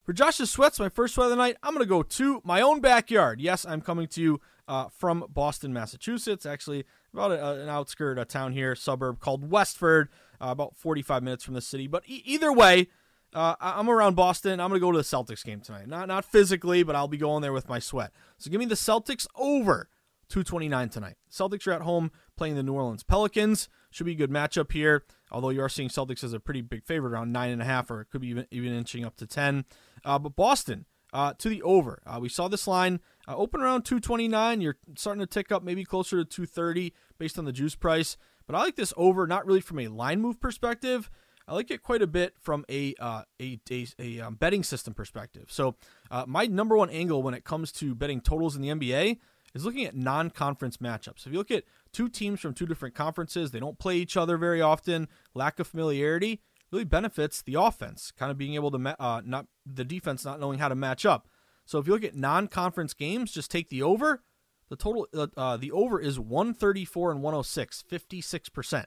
For 0.04 0.14
Josh's 0.14 0.50
Sweats, 0.50 0.80
my 0.80 0.90
first 0.90 1.14
sweat 1.14 1.26
of 1.26 1.30
the 1.30 1.36
night, 1.36 1.58
I'm 1.62 1.74
going 1.74 1.86
to 1.86 1.90
go 1.90 2.04
to 2.04 2.42
my 2.44 2.62
own 2.62 2.82
backyard. 2.82 3.40
Yes, 3.40 3.66
I'm 3.66 3.82
coming 3.82 4.08
to 4.08 4.22
you 4.22 4.42
uh, 4.70 4.88
from 4.96 5.26
Boston, 5.28 5.74
Massachusetts. 5.74 6.46
Actually, 6.46 6.86
about 7.12 7.32
a, 7.32 7.62
an 7.64 7.70
outskirt 7.70 8.20
a 8.20 8.24
town 8.24 8.54
here, 8.54 8.76
suburb 8.76 9.20
called 9.20 9.50
Westford, 9.50 10.10
uh, 10.40 10.50
about 10.50 10.78
45 10.78 11.24
minutes 11.24 11.44
from 11.44 11.56
the 11.56 11.62
city. 11.62 11.88
But 11.88 12.04
e- 12.08 12.22
either 12.24 12.54
way, 12.54 12.88
uh, 13.34 13.56
I'm 13.60 13.90
around 13.90 14.16
Boston. 14.16 14.60
I'm 14.60 14.70
going 14.70 14.80
to 14.80 14.86
go 14.86 14.92
to 14.92 14.98
the 14.98 15.04
Celtics 15.04 15.44
game 15.44 15.60
tonight. 15.60 15.88
Not 15.88 16.08
not 16.08 16.24
physically, 16.24 16.84
but 16.84 16.96
I'll 16.96 17.08
be 17.08 17.18
going 17.18 17.42
there 17.42 17.52
with 17.52 17.68
my 17.68 17.80
sweat. 17.80 18.12
So 18.38 18.52
give 18.52 18.60
me 18.60 18.66
the 18.66 18.76
Celtics 18.76 19.26
over 19.36 19.90
229 20.30 20.90
tonight. 20.90 21.16
Celtics 21.32 21.66
are 21.68 21.74
at 21.74 21.82
home 21.82 22.12
playing 22.38 22.56
the 22.56 22.64
New 22.64 22.74
Orleans 22.74 23.04
Pelicans. 23.04 23.70
Should 23.90 24.06
be 24.06 24.12
a 24.12 24.16
good 24.16 24.32
matchup 24.32 24.72
here. 24.72 25.04
Although 25.32 25.50
you 25.50 25.62
are 25.62 25.70
seeing 25.70 25.90
Celtics 25.90 26.24
as 26.24 26.34
a 26.34 26.40
pretty 26.40 26.62
big 26.62 26.86
favorite, 26.86 27.12
around 27.12 27.32
nine 27.32 27.50
and 27.50 27.62
a 27.62 27.66
half, 27.66 27.90
or 27.90 28.02
it 28.02 28.10
could 28.12 28.22
be 28.22 28.28
even 28.30 28.46
even 28.52 28.72
inching 28.74 29.04
up 29.04 29.18
to 29.18 29.26
10. 29.26 29.66
Uh, 30.06 30.20
but 30.20 30.36
Boston 30.36 30.86
uh, 31.14 31.34
to 31.38 31.50
the 31.50 31.62
over. 31.64 32.02
Uh, 32.06 32.20
we 32.22 32.30
saw 32.30 32.48
this 32.48 32.68
line 32.68 33.00
uh, 33.30 33.36
open 33.36 33.62
around 33.62 33.84
229. 33.84 34.62
You're 34.62 34.78
starting 34.96 35.22
to 35.22 35.28
tick 35.28 35.52
up 35.52 35.64
maybe 35.64 35.84
closer 35.84 36.18
to 36.18 36.26
230 36.26 36.94
based 37.18 37.38
on 37.38 37.46
the 37.46 37.52
juice 37.52 37.76
price. 37.76 38.18
But 38.48 38.56
I 38.56 38.60
like 38.62 38.76
this 38.76 38.94
over, 38.98 39.28
not 39.28 39.46
really 39.46 39.62
from 39.62 39.80
a 39.80 39.88
line 39.88 40.22
move 40.22 40.42
perspective. 40.42 41.10
I 41.48 41.54
like 41.54 41.72
it 41.72 41.84
quite 41.84 42.02
a 42.02 42.08
bit 42.08 42.34
from 42.40 42.66
a 42.70 42.96
uh, 43.00 43.24
a, 43.42 43.60
a, 43.72 43.88
a 44.00 44.20
um, 44.22 44.36
betting 44.36 44.64
system 44.64 44.94
perspective. 44.94 45.46
So 45.50 45.76
uh, 46.12 46.26
my 46.28 46.46
number 46.46 46.76
one 46.76 46.90
angle 46.90 47.24
when 47.24 47.34
it 47.34 47.44
comes 47.44 47.72
to 47.74 47.96
betting 47.96 48.22
totals 48.22 48.56
in 48.56 48.62
the 48.62 48.70
NBA 48.70 49.18
is 49.56 49.66
looking 49.66 49.86
at 49.86 49.96
non 49.96 50.30
conference 50.30 50.78
matchups. 50.78 51.26
If 51.26 51.32
you 51.32 51.38
look 51.38 51.52
at 51.52 51.64
two 51.92 52.08
teams 52.08 52.40
from 52.40 52.54
two 52.54 52.68
different 52.68 52.96
conferences, 52.96 53.52
they 53.52 53.60
don't 53.60 53.80
play 53.80 53.98
each 53.98 54.18
other 54.18 54.38
very 54.38 54.62
often, 54.62 55.08
lack 55.34 55.60
of 55.60 55.68
familiarity 55.68 56.42
really 56.72 56.86
benefits 56.86 57.42
the 57.42 57.56
offense, 57.56 58.12
kind 58.12 58.32
of 58.32 58.38
being 58.38 58.56
able 58.56 58.72
to, 58.72 58.96
uh, 59.02 59.22
not 59.26 59.48
the 59.66 59.84
defense 59.84 60.24
not 60.24 60.40
knowing 60.40 60.60
how 60.60 60.68
to 60.68 60.76
match 60.76 61.06
up. 61.06 61.28
So 61.70 61.78
if 61.78 61.86
you 61.86 61.94
look 61.94 62.04
at 62.04 62.16
non 62.16 62.48
conference 62.48 62.96
games, 62.96 63.32
just 63.32 63.52
take 63.52 63.70
the 63.70 63.84
over. 63.84 64.24
The 64.70 64.76
total, 64.76 65.08
uh, 65.14 65.28
uh 65.38 65.56
the 65.56 65.72
over 65.72 66.00
is 66.00 66.20
134 66.20 67.12
and 67.12 67.22
106, 67.22 67.84
56%. 67.88 68.86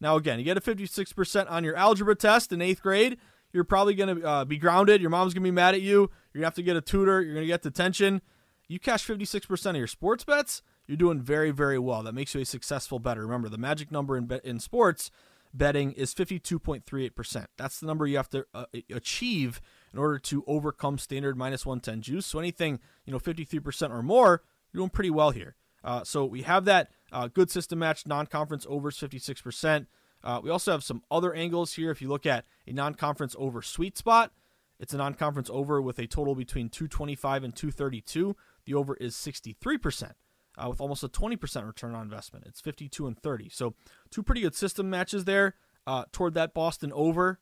Now, 0.00 0.14
again, 0.14 0.38
you 0.38 0.44
get 0.44 0.56
a 0.56 0.60
56% 0.60 1.50
on 1.50 1.64
your 1.64 1.74
algebra 1.74 2.14
test 2.14 2.52
in 2.52 2.62
eighth 2.62 2.82
grade. 2.82 3.18
You're 3.52 3.64
probably 3.64 3.94
going 3.94 4.20
to 4.20 4.24
uh, 4.24 4.44
be 4.44 4.58
grounded. 4.58 5.00
Your 5.00 5.10
mom's 5.10 5.34
going 5.34 5.42
to 5.42 5.48
be 5.48 5.50
mad 5.50 5.74
at 5.74 5.80
you. 5.80 6.08
You're 6.32 6.42
going 6.42 6.42
to 6.42 6.46
have 6.46 6.54
to 6.54 6.62
get 6.62 6.76
a 6.76 6.80
tutor. 6.80 7.20
You're 7.20 7.34
going 7.34 7.46
to 7.46 7.52
get 7.52 7.62
detention. 7.62 8.22
You 8.68 8.78
cash 8.78 9.04
56% 9.04 9.70
of 9.70 9.76
your 9.76 9.88
sports 9.88 10.22
bets, 10.22 10.62
you're 10.86 10.96
doing 10.96 11.20
very, 11.20 11.50
very 11.50 11.80
well. 11.80 12.04
That 12.04 12.14
makes 12.14 12.32
you 12.36 12.42
a 12.42 12.44
successful 12.44 13.00
better. 13.00 13.22
Remember, 13.22 13.48
the 13.48 13.58
magic 13.58 13.90
number 13.90 14.16
in, 14.16 14.30
in 14.44 14.60
sports 14.60 15.10
betting 15.52 15.90
is 15.92 16.14
52.38%. 16.14 17.46
That's 17.58 17.80
the 17.80 17.86
number 17.88 18.06
you 18.06 18.18
have 18.18 18.28
to 18.28 18.46
uh, 18.54 18.66
achieve 18.88 19.60
in 19.92 19.98
order 19.98 20.18
to 20.18 20.44
overcome 20.46 20.98
standard 20.98 21.36
minus 21.36 21.66
110 21.66 22.02
juice. 22.02 22.26
So 22.26 22.38
anything, 22.38 22.80
you 23.04 23.12
know, 23.12 23.18
53% 23.18 23.90
or 23.90 24.02
more, 24.02 24.42
you're 24.72 24.80
doing 24.80 24.90
pretty 24.90 25.10
well 25.10 25.30
here. 25.30 25.56
Uh, 25.82 26.04
so 26.04 26.24
we 26.24 26.42
have 26.42 26.64
that 26.66 26.90
uh, 27.12 27.28
good 27.28 27.50
system 27.50 27.78
match, 27.78 28.06
non-conference 28.06 28.66
overs 28.68 28.98
56%. 28.98 29.86
Uh, 30.22 30.40
we 30.42 30.50
also 30.50 30.72
have 30.72 30.84
some 30.84 31.02
other 31.10 31.32
angles 31.32 31.74
here. 31.74 31.90
If 31.90 32.02
you 32.02 32.08
look 32.08 32.26
at 32.26 32.44
a 32.66 32.72
non-conference 32.72 33.34
over 33.38 33.62
sweet 33.62 33.96
spot, 33.96 34.32
it's 34.78 34.94
a 34.94 34.98
non-conference 34.98 35.50
over 35.50 35.80
with 35.80 35.98
a 35.98 36.06
total 36.06 36.34
between 36.34 36.68
225 36.68 37.44
and 37.44 37.56
232. 37.56 38.36
The 38.66 38.74
over 38.74 38.94
is 38.96 39.14
63%. 39.14 40.12
Uh, 40.58 40.68
with 40.68 40.80
almost 40.80 41.02
a 41.02 41.08
20% 41.08 41.66
return 41.66 41.94
on 41.94 42.02
investment. 42.02 42.44
It's 42.46 42.60
52 42.60 43.06
and 43.06 43.16
30. 43.16 43.48
So, 43.48 43.74
two 44.10 44.22
pretty 44.22 44.42
good 44.42 44.54
system 44.54 44.90
matches 44.90 45.24
there 45.24 45.54
uh, 45.86 46.04
toward 46.12 46.34
that 46.34 46.52
Boston 46.52 46.92
over. 46.92 47.38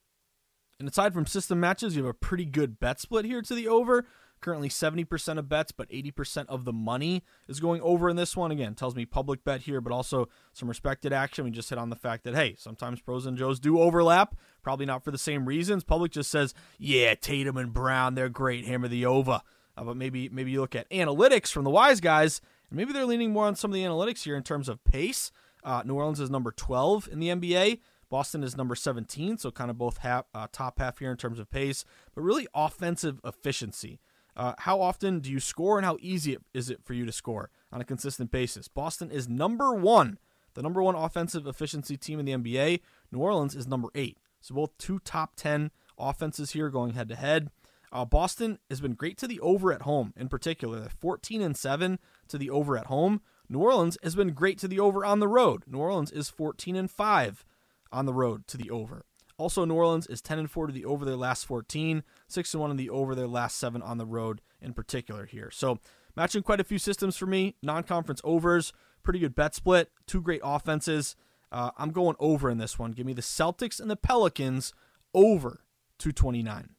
And 0.78 0.88
aside 0.88 1.12
from 1.12 1.26
system 1.26 1.60
matches, 1.60 1.96
you 1.96 2.04
have 2.04 2.10
a 2.10 2.14
pretty 2.14 2.44
good 2.44 2.78
bet 2.78 3.00
split 3.00 3.24
here 3.24 3.42
to 3.42 3.54
the 3.54 3.68
over. 3.68 4.06
Currently 4.40 4.68
70% 4.68 5.38
of 5.38 5.48
bets, 5.48 5.72
but 5.72 5.90
80% 5.90 6.46
of 6.48 6.64
the 6.64 6.72
money 6.72 7.24
is 7.48 7.58
going 7.58 7.82
over 7.82 8.08
in 8.08 8.14
this 8.14 8.36
one. 8.36 8.52
Again, 8.52 8.76
tells 8.76 8.94
me 8.94 9.04
public 9.04 9.42
bet 9.42 9.62
here, 9.62 9.80
but 9.80 9.92
also 9.92 10.28
some 10.52 10.68
respected 10.68 11.12
action. 11.12 11.44
We 11.44 11.50
just 11.50 11.70
hit 11.70 11.78
on 11.78 11.90
the 11.90 11.96
fact 11.96 12.22
that, 12.22 12.36
hey, 12.36 12.54
sometimes 12.56 13.00
pros 13.00 13.26
and 13.26 13.36
Joes 13.36 13.58
do 13.58 13.80
overlap. 13.80 14.36
Probably 14.62 14.86
not 14.86 15.02
for 15.02 15.10
the 15.10 15.18
same 15.18 15.46
reasons. 15.46 15.82
Public 15.82 16.12
just 16.12 16.30
says, 16.30 16.54
yeah, 16.78 17.14
Tatum 17.14 17.56
and 17.56 17.72
Brown, 17.72 18.14
they're 18.14 18.28
great. 18.28 18.64
Hammer 18.64 18.86
the 18.86 19.06
over. 19.06 19.40
Uh, 19.76 19.84
but 19.84 19.96
maybe 19.96 20.28
maybe 20.28 20.52
you 20.52 20.60
look 20.60 20.76
at 20.76 20.88
analytics 20.90 21.50
from 21.50 21.64
the 21.64 21.70
wise 21.70 22.00
guys, 22.00 22.40
and 22.70 22.76
maybe 22.76 22.92
they're 22.92 23.06
leaning 23.06 23.32
more 23.32 23.46
on 23.46 23.56
some 23.56 23.70
of 23.70 23.74
the 23.74 23.82
analytics 23.82 24.22
here 24.22 24.36
in 24.36 24.42
terms 24.44 24.68
of 24.68 24.82
pace. 24.84 25.32
Uh, 25.64 25.82
New 25.84 25.94
Orleans 25.94 26.20
is 26.20 26.30
number 26.30 26.52
12 26.52 27.08
in 27.10 27.18
the 27.18 27.28
NBA. 27.28 27.80
Boston 28.10 28.42
is 28.42 28.56
number 28.56 28.74
17, 28.74 29.38
so 29.38 29.50
kind 29.50 29.70
of 29.70 29.78
both 29.78 29.98
half, 29.98 30.24
uh, 30.34 30.46
top 30.50 30.78
half 30.78 30.98
here 30.98 31.10
in 31.10 31.16
terms 31.16 31.38
of 31.38 31.50
pace, 31.50 31.84
but 32.14 32.22
really 32.22 32.46
offensive 32.54 33.20
efficiency. 33.24 34.00
Uh, 34.36 34.54
how 34.58 34.80
often 34.80 35.18
do 35.18 35.30
you 35.30 35.40
score 35.40 35.78
and 35.78 35.84
how 35.84 35.98
easy 36.00 36.36
is 36.54 36.70
it 36.70 36.84
for 36.84 36.94
you 36.94 37.04
to 37.04 37.12
score 37.12 37.50
on 37.72 37.80
a 37.80 37.84
consistent 37.84 38.30
basis? 38.30 38.68
Boston 38.68 39.10
is 39.10 39.28
number 39.28 39.74
one, 39.74 40.18
the 40.54 40.62
number 40.62 40.82
one 40.82 40.94
offensive 40.94 41.46
efficiency 41.46 41.96
team 41.96 42.20
in 42.20 42.24
the 42.24 42.32
NBA. 42.32 42.80
New 43.10 43.18
Orleans 43.18 43.56
is 43.56 43.66
number 43.66 43.88
eight. 43.94 44.18
So 44.40 44.54
both 44.54 44.78
two 44.78 45.00
top 45.00 45.34
10 45.34 45.72
offenses 45.98 46.52
here 46.52 46.70
going 46.70 46.92
head 46.92 47.08
to 47.08 47.16
head. 47.16 47.50
Uh, 47.90 48.04
Boston 48.04 48.58
has 48.68 48.80
been 48.80 48.94
great 48.94 49.18
to 49.18 49.26
the 49.26 49.40
over 49.40 49.72
at 49.72 49.82
home 49.82 50.12
in 50.16 50.28
particular. 50.28 50.80
They're 50.80 50.88
14 50.88 51.42
and 51.42 51.56
7 51.56 51.98
to 52.28 52.38
the 52.38 52.50
over 52.50 52.78
at 52.78 52.86
home. 52.86 53.22
New 53.48 53.60
Orleans 53.60 53.98
has 54.02 54.14
been 54.14 54.34
great 54.34 54.58
to 54.58 54.68
the 54.68 54.78
over 54.78 55.04
on 55.04 55.20
the 55.20 55.28
road. 55.28 55.64
New 55.66 55.78
Orleans 55.78 56.12
is 56.12 56.28
14 56.28 56.76
and 56.76 56.90
5 56.90 57.44
on 57.92 58.06
the 58.06 58.14
road 58.14 58.46
to 58.48 58.56
the 58.56 58.70
over. 58.70 59.04
Also, 59.36 59.64
New 59.64 59.74
Orleans 59.74 60.06
is 60.08 60.20
10 60.20 60.40
and 60.40 60.50
4 60.50 60.66
to 60.66 60.72
the 60.72 60.84
over 60.84 61.04
their 61.04 61.16
last 61.16 61.46
14, 61.46 62.02
6 62.26 62.54
and 62.54 62.60
1 62.60 62.70
in 62.72 62.76
the 62.76 62.90
over 62.90 63.14
their 63.14 63.28
last 63.28 63.56
7 63.58 63.80
on 63.82 63.98
the 63.98 64.06
road 64.06 64.40
in 64.60 64.74
particular 64.74 65.26
here. 65.26 65.50
So, 65.52 65.78
matching 66.16 66.42
quite 66.42 66.60
a 66.60 66.64
few 66.64 66.78
systems 66.78 67.16
for 67.16 67.26
me. 67.26 67.54
Non 67.62 67.84
conference 67.84 68.20
overs, 68.24 68.72
pretty 69.04 69.20
good 69.20 69.36
bet 69.36 69.54
split, 69.54 69.90
two 70.06 70.20
great 70.20 70.40
offenses. 70.42 71.14
Uh, 71.52 71.70
I'm 71.78 71.90
going 71.90 72.16
over 72.18 72.50
in 72.50 72.58
this 72.58 72.78
one. 72.78 72.92
Give 72.92 73.06
me 73.06 73.12
the 73.12 73.22
Celtics 73.22 73.80
and 73.80 73.90
the 73.90 73.96
Pelicans 73.96 74.72
over 75.14 75.60
229. 75.98 76.70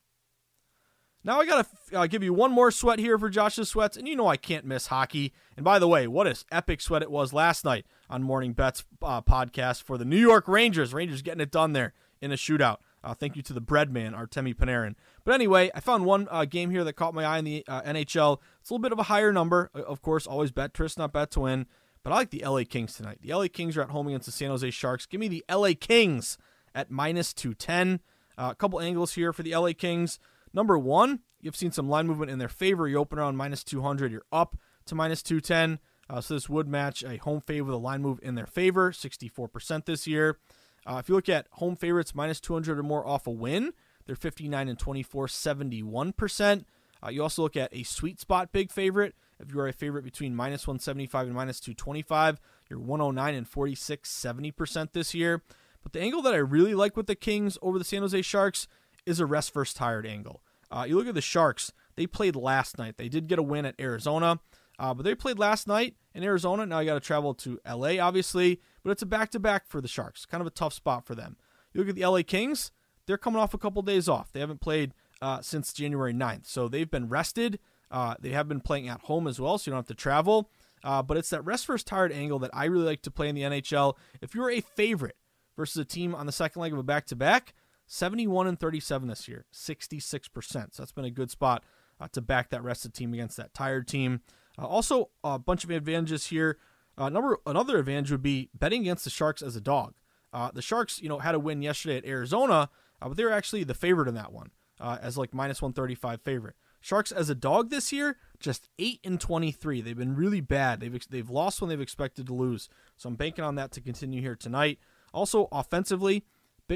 Now 1.24 1.42
I 1.42 1.46
gotta 1.46 1.68
uh, 1.94 2.08
give 2.08 2.24
you 2.24 2.34
one 2.34 2.52
more 2.52 2.72
sweat 2.72 2.98
here 2.98 3.18
for 3.18 3.30
Josh's 3.30 3.70
sweats, 3.70 3.98
and 3.98 4.08
you 4.08 4.16
know 4.16 4.28
I 4.28 4.38
can't 4.38 4.66
miss 4.66 4.88
hockey. 4.88 5.34
And 5.58 5.66
by 5.66 5.78
the 5.78 5.88
way, 5.88 6.08
what 6.08 6.28
an 6.28 6.36
epic 6.52 6.80
sweat 6.80 7.02
it 7.02 7.12
was 7.12 7.34
last 7.34 7.66
night 7.66 7.86
on 8.10 8.24
Morning 8.24 8.54
Bets 8.54 8.86
uh, 9.02 9.22
podcast 9.22 9.84
for 9.84 9.98
the 9.98 10.06
New 10.06 10.18
York 10.18 10.48
Rangers. 10.48 10.94
Rangers 10.94 11.22
getting 11.22 11.42
it 11.42 11.52
done 11.52 11.74
there 11.74 11.94
in 12.22 12.32
a 12.32 12.36
shootout. 12.36 12.78
Uh, 13.04 13.14
thank 13.14 13.36
you 13.36 13.42
to 13.42 13.54
the 13.54 13.62
bread 13.62 13.92
man, 13.92 14.14
Artemi 14.14 14.54
Panarin. 14.54 14.96
But 15.24 15.34
anyway, 15.34 15.72
I 15.76 15.82
found 15.82 16.06
one 16.06 16.28
uh, 16.32 16.46
game 16.46 16.70
here 16.70 16.84
that 16.84 16.94
caught 16.94 17.14
my 17.14 17.26
eye 17.26 17.40
in 17.40 17.46
the 17.46 17.66
uh, 17.68 17.82
NHL. 17.82 18.40
It's 18.62 18.70
a 18.70 18.74
little 18.74 18.82
bit 18.82 18.92
of 18.92 19.00
a 19.00 19.04
higher 19.04 19.32
number. 19.34 19.70
Of 19.74 20.02
course, 20.02 20.26
always 20.26 20.52
bet 20.52 20.74
Tris, 20.74 20.98
not 20.98 21.14
bet 21.14 21.32
to 21.32 21.42
win. 21.42 21.66
But 22.04 22.14
I 22.14 22.16
like 22.16 22.30
the 22.30 22.44
LA 22.46 22.64
Kings 22.68 22.94
tonight. 22.94 23.20
The 23.22 23.34
LA 23.34 23.48
Kings 23.52 23.76
are 23.78 23.82
at 23.82 23.90
home 23.90 24.08
against 24.08 24.26
the 24.26 24.32
San 24.32 24.50
Jose 24.50 24.70
Sharks. 24.72 25.06
Give 25.06 25.20
me 25.20 25.28
the 25.28 25.44
LA 25.50 25.72
Kings 25.80 26.38
at 26.74 26.90
minus 26.90 27.34
210. 27.34 28.00
Uh, 28.38 28.50
a 28.52 28.56
couple 28.56 28.80
angles 28.80 29.14
here 29.14 29.34
for 29.34 29.44
the 29.44 29.56
LA 29.56 29.72
Kings. 29.78 30.20
Number 30.54 30.78
one, 30.78 31.20
you've 31.42 31.56
seen 31.56 31.72
some 31.72 31.90
line 31.90 32.08
movement 32.08 32.32
in 32.32 32.40
their 32.40 32.50
favor. 32.50 32.88
You 32.88 32.98
open 32.98 33.20
around 33.20 33.38
minus 33.38 33.64
200, 33.64 34.12
you're 34.12 34.26
up 34.32 34.58
to 34.86 34.96
minus 34.96 35.22
210. 35.24 35.80
Uh, 36.10 36.22
so 36.22 36.34
this 36.34 36.50
would 36.50 36.68
match 36.68 37.04
a 37.04 37.18
home 37.18 37.42
favorite 37.42 37.68
with 37.68 37.76
a 37.76 37.78
line 37.78 38.02
move 38.02 38.20
in 38.24 38.36
their 38.36 38.48
favor, 38.48 38.92
64% 38.92 39.86
this 39.86 40.08
year. 40.08 40.38
Uh, 40.86 40.98
if 40.98 41.08
you 41.08 41.16
look 41.16 41.30
at 41.30 41.48
home 41.52 41.76
favorites 41.76 42.16
minus 42.16 42.40
200 42.40 42.80
or 42.80 42.84
more 42.84 43.06
off 43.06 43.28
a 43.28 43.32
win, 43.32 43.74
they're 44.06 44.16
59 44.16 44.68
and 44.68 44.80
24, 44.80 45.28
71%. 45.28 46.66
Uh, 47.02 47.10
you 47.10 47.22
also 47.22 47.44
look 47.44 47.56
at 47.56 47.74
a 47.74 47.84
sweet 47.84 48.20
spot 48.20 48.52
big 48.52 48.72
favorite. 48.72 49.14
If 49.40 49.54
you 49.54 49.60
are 49.60 49.68
a 49.68 49.74
favorite 49.74 50.04
between 50.04 50.36
minus 50.36 50.68
175 50.68 51.28
and 51.28 51.36
minus 51.36 51.60
225, 51.60 52.40
you're 52.70 52.80
109 52.80 53.36
and 53.36 53.48
46, 53.48 54.12
70% 54.12 54.92
this 54.92 55.14
year. 55.14 55.44
But 55.82 55.94
the 55.94 56.02
angle 56.02 56.22
that 56.24 56.34
I 56.34 56.38
really 56.38 56.76
like 56.76 56.98
with 56.98 57.08
the 57.08 57.16
Kings 57.16 57.58
over 57.62 57.78
the 57.78 57.86
San 57.86 58.02
Jose 58.02 58.22
Sharks 58.22 58.68
is 59.06 59.20
a 59.20 59.26
rest 59.26 59.52
first 59.52 59.78
tired 59.78 60.06
angle. 60.06 60.42
Uh, 60.72 60.86
you 60.88 60.96
look 60.96 61.08
at 61.08 61.16
the 61.16 61.22
Sharks, 61.22 61.72
they 61.96 62.06
played 62.06 62.36
last 62.36 62.78
night. 62.78 62.98
They 62.98 63.10
did 63.10 63.28
get 63.28 63.40
a 63.40 63.44
win 63.44 63.66
at 63.66 63.80
Arizona, 63.80 64.40
uh, 64.78 64.94
but 64.94 65.04
they 65.04 65.16
played 65.16 65.40
last 65.40 65.68
night 65.68 65.96
in 66.14 66.24
Arizona. 66.24 66.66
Now 66.66 66.80
you 66.80 66.86
got 66.86 66.94
to 66.94 67.00
travel 67.00 67.34
to 67.36 67.60
LA, 67.68 68.00
obviously, 68.00 68.62
but 68.84 68.92
it's 68.92 69.02
a 69.02 69.08
back 69.08 69.32
to 69.32 69.40
back 69.40 69.68
for 69.68 69.82
the 69.82 69.88
Sharks. 69.88 70.26
Kind 70.26 70.42
of 70.42 70.48
a 70.48 70.52
tough 70.52 70.74
spot 70.74 71.06
for 71.06 71.16
them. 71.16 71.38
You 71.74 71.82
look 71.82 71.90
at 71.90 71.96
the 71.96 72.06
LA 72.06 72.22
Kings, 72.26 72.72
they're 73.06 73.18
coming 73.18 73.42
off 73.42 73.54
a 73.54 73.58
couple 73.58 73.82
days 73.82 74.08
off. 74.08 74.32
They 74.32 74.40
haven't 74.40 74.62
played 74.62 74.94
uh, 75.22 75.42
since 75.42 75.74
January 75.74 76.14
9th, 76.14 76.46
so 76.46 76.68
they've 76.68 76.90
been 76.90 77.10
rested. 77.10 77.60
Uh, 77.92 78.16
they 78.20 78.30
have 78.30 78.48
been 78.48 78.62
playing 78.62 78.88
at 78.88 79.02
home 79.02 79.28
as 79.28 79.40
well, 79.40 79.58
so 79.58 79.70
you 79.70 79.74
don't 79.74 79.80
have 79.80 79.88
to 79.88 79.96
travel. 79.96 80.50
Uh, 80.84 81.02
but 81.02 81.18
it's 81.18 81.30
that 81.32 81.44
rest 81.44 81.66
first 81.66 81.88
tired 81.88 82.12
angle 82.12 82.40
that 82.40 82.52
I 82.54 82.66
really 82.66 82.86
like 82.86 83.02
to 83.02 83.12
play 83.12 83.28
in 83.28 83.36
the 83.36 83.42
NHL. 83.42 83.96
If 84.22 84.34
you're 84.34 84.50
a 84.50 84.62
favorite 84.62 85.18
versus 85.58 85.78
a 85.78 85.86
team 85.86 86.16
on 86.16 86.26
the 86.26 86.32
second 86.32 86.62
leg 86.62 86.72
of 86.72 86.80
a 86.80 86.84
back 86.84 87.06
to 87.08 87.16
back, 87.16 87.54
71 87.92 88.46
and 88.46 88.60
37 88.60 89.08
this 89.08 89.28
year, 89.28 89.46
66%. 89.52 90.32
So 90.54 90.68
that's 90.78 90.92
been 90.92 91.06
a 91.06 91.12
good 91.12 91.32
spot 91.32 91.64
uh, 92.00 92.08
to 92.12 92.22
back 92.22 92.52
that 92.52 92.64
rested 92.64 92.94
team 92.94 93.14
against 93.14 93.36
that 93.38 93.54
tired 93.54 93.88
team. 93.88 94.22
Uh, 94.60 94.68
also, 94.68 95.10
a 95.24 95.40
bunch 95.40 95.64
of 95.64 95.72
advantages 95.72 96.28
here. 96.28 96.60
Uh, 96.98 97.10
number 97.10 97.40
another 97.48 97.80
advantage 97.80 98.12
would 98.12 98.22
be 98.22 98.50
betting 98.54 98.82
against 98.82 99.06
the 99.06 99.10
Sharks 99.10 99.42
as 99.42 99.56
a 99.56 99.62
dog. 99.62 99.96
Uh, 100.32 100.52
the 100.54 100.62
Sharks, 100.62 101.02
you 101.02 101.10
know, 101.10 101.18
had 101.18 101.34
a 101.34 101.40
win 101.40 101.64
yesterday 101.64 101.98
at 101.98 102.06
Arizona, 102.06 102.70
uh, 103.02 103.08
but 103.08 103.18
they 103.18 103.24
were 103.24 103.32
actually 103.32 103.64
the 103.64 103.74
favorite 103.74 104.08
in 104.08 104.14
that 104.14 104.32
one, 104.32 104.52
uh, 104.80 105.00
as 105.02 105.18
like 105.18 105.34
minus 105.34 105.60
135 105.60 106.22
favorite. 106.22 106.56
Sharks 106.82 107.12
as 107.12 107.28
a 107.30 107.36
dog 107.36 107.72
this 107.72 107.92
year, 107.92 108.18
just 108.40 108.70
eight 108.78 109.00
and 109.04 109.20
23. 109.20 109.82
They've 109.82 109.98
been 109.98 110.16
really 110.16 110.42
bad. 110.42 110.80
They've 110.80 111.10
they've 111.10 111.30
lost 111.30 111.60
when 111.60 111.70
they've 111.70 111.82
expected 111.82 112.28
to 112.28 112.34
lose. 112.34 112.70
So 112.98 113.10
I'm 113.10 113.16
banking 113.16 113.44
on 113.44 113.56
that 113.56 113.72
to 113.72 113.82
continue 113.82 114.22
here 114.22 114.36
tonight. 114.36 114.78
Also, 115.12 115.48
offensively, 115.52 116.24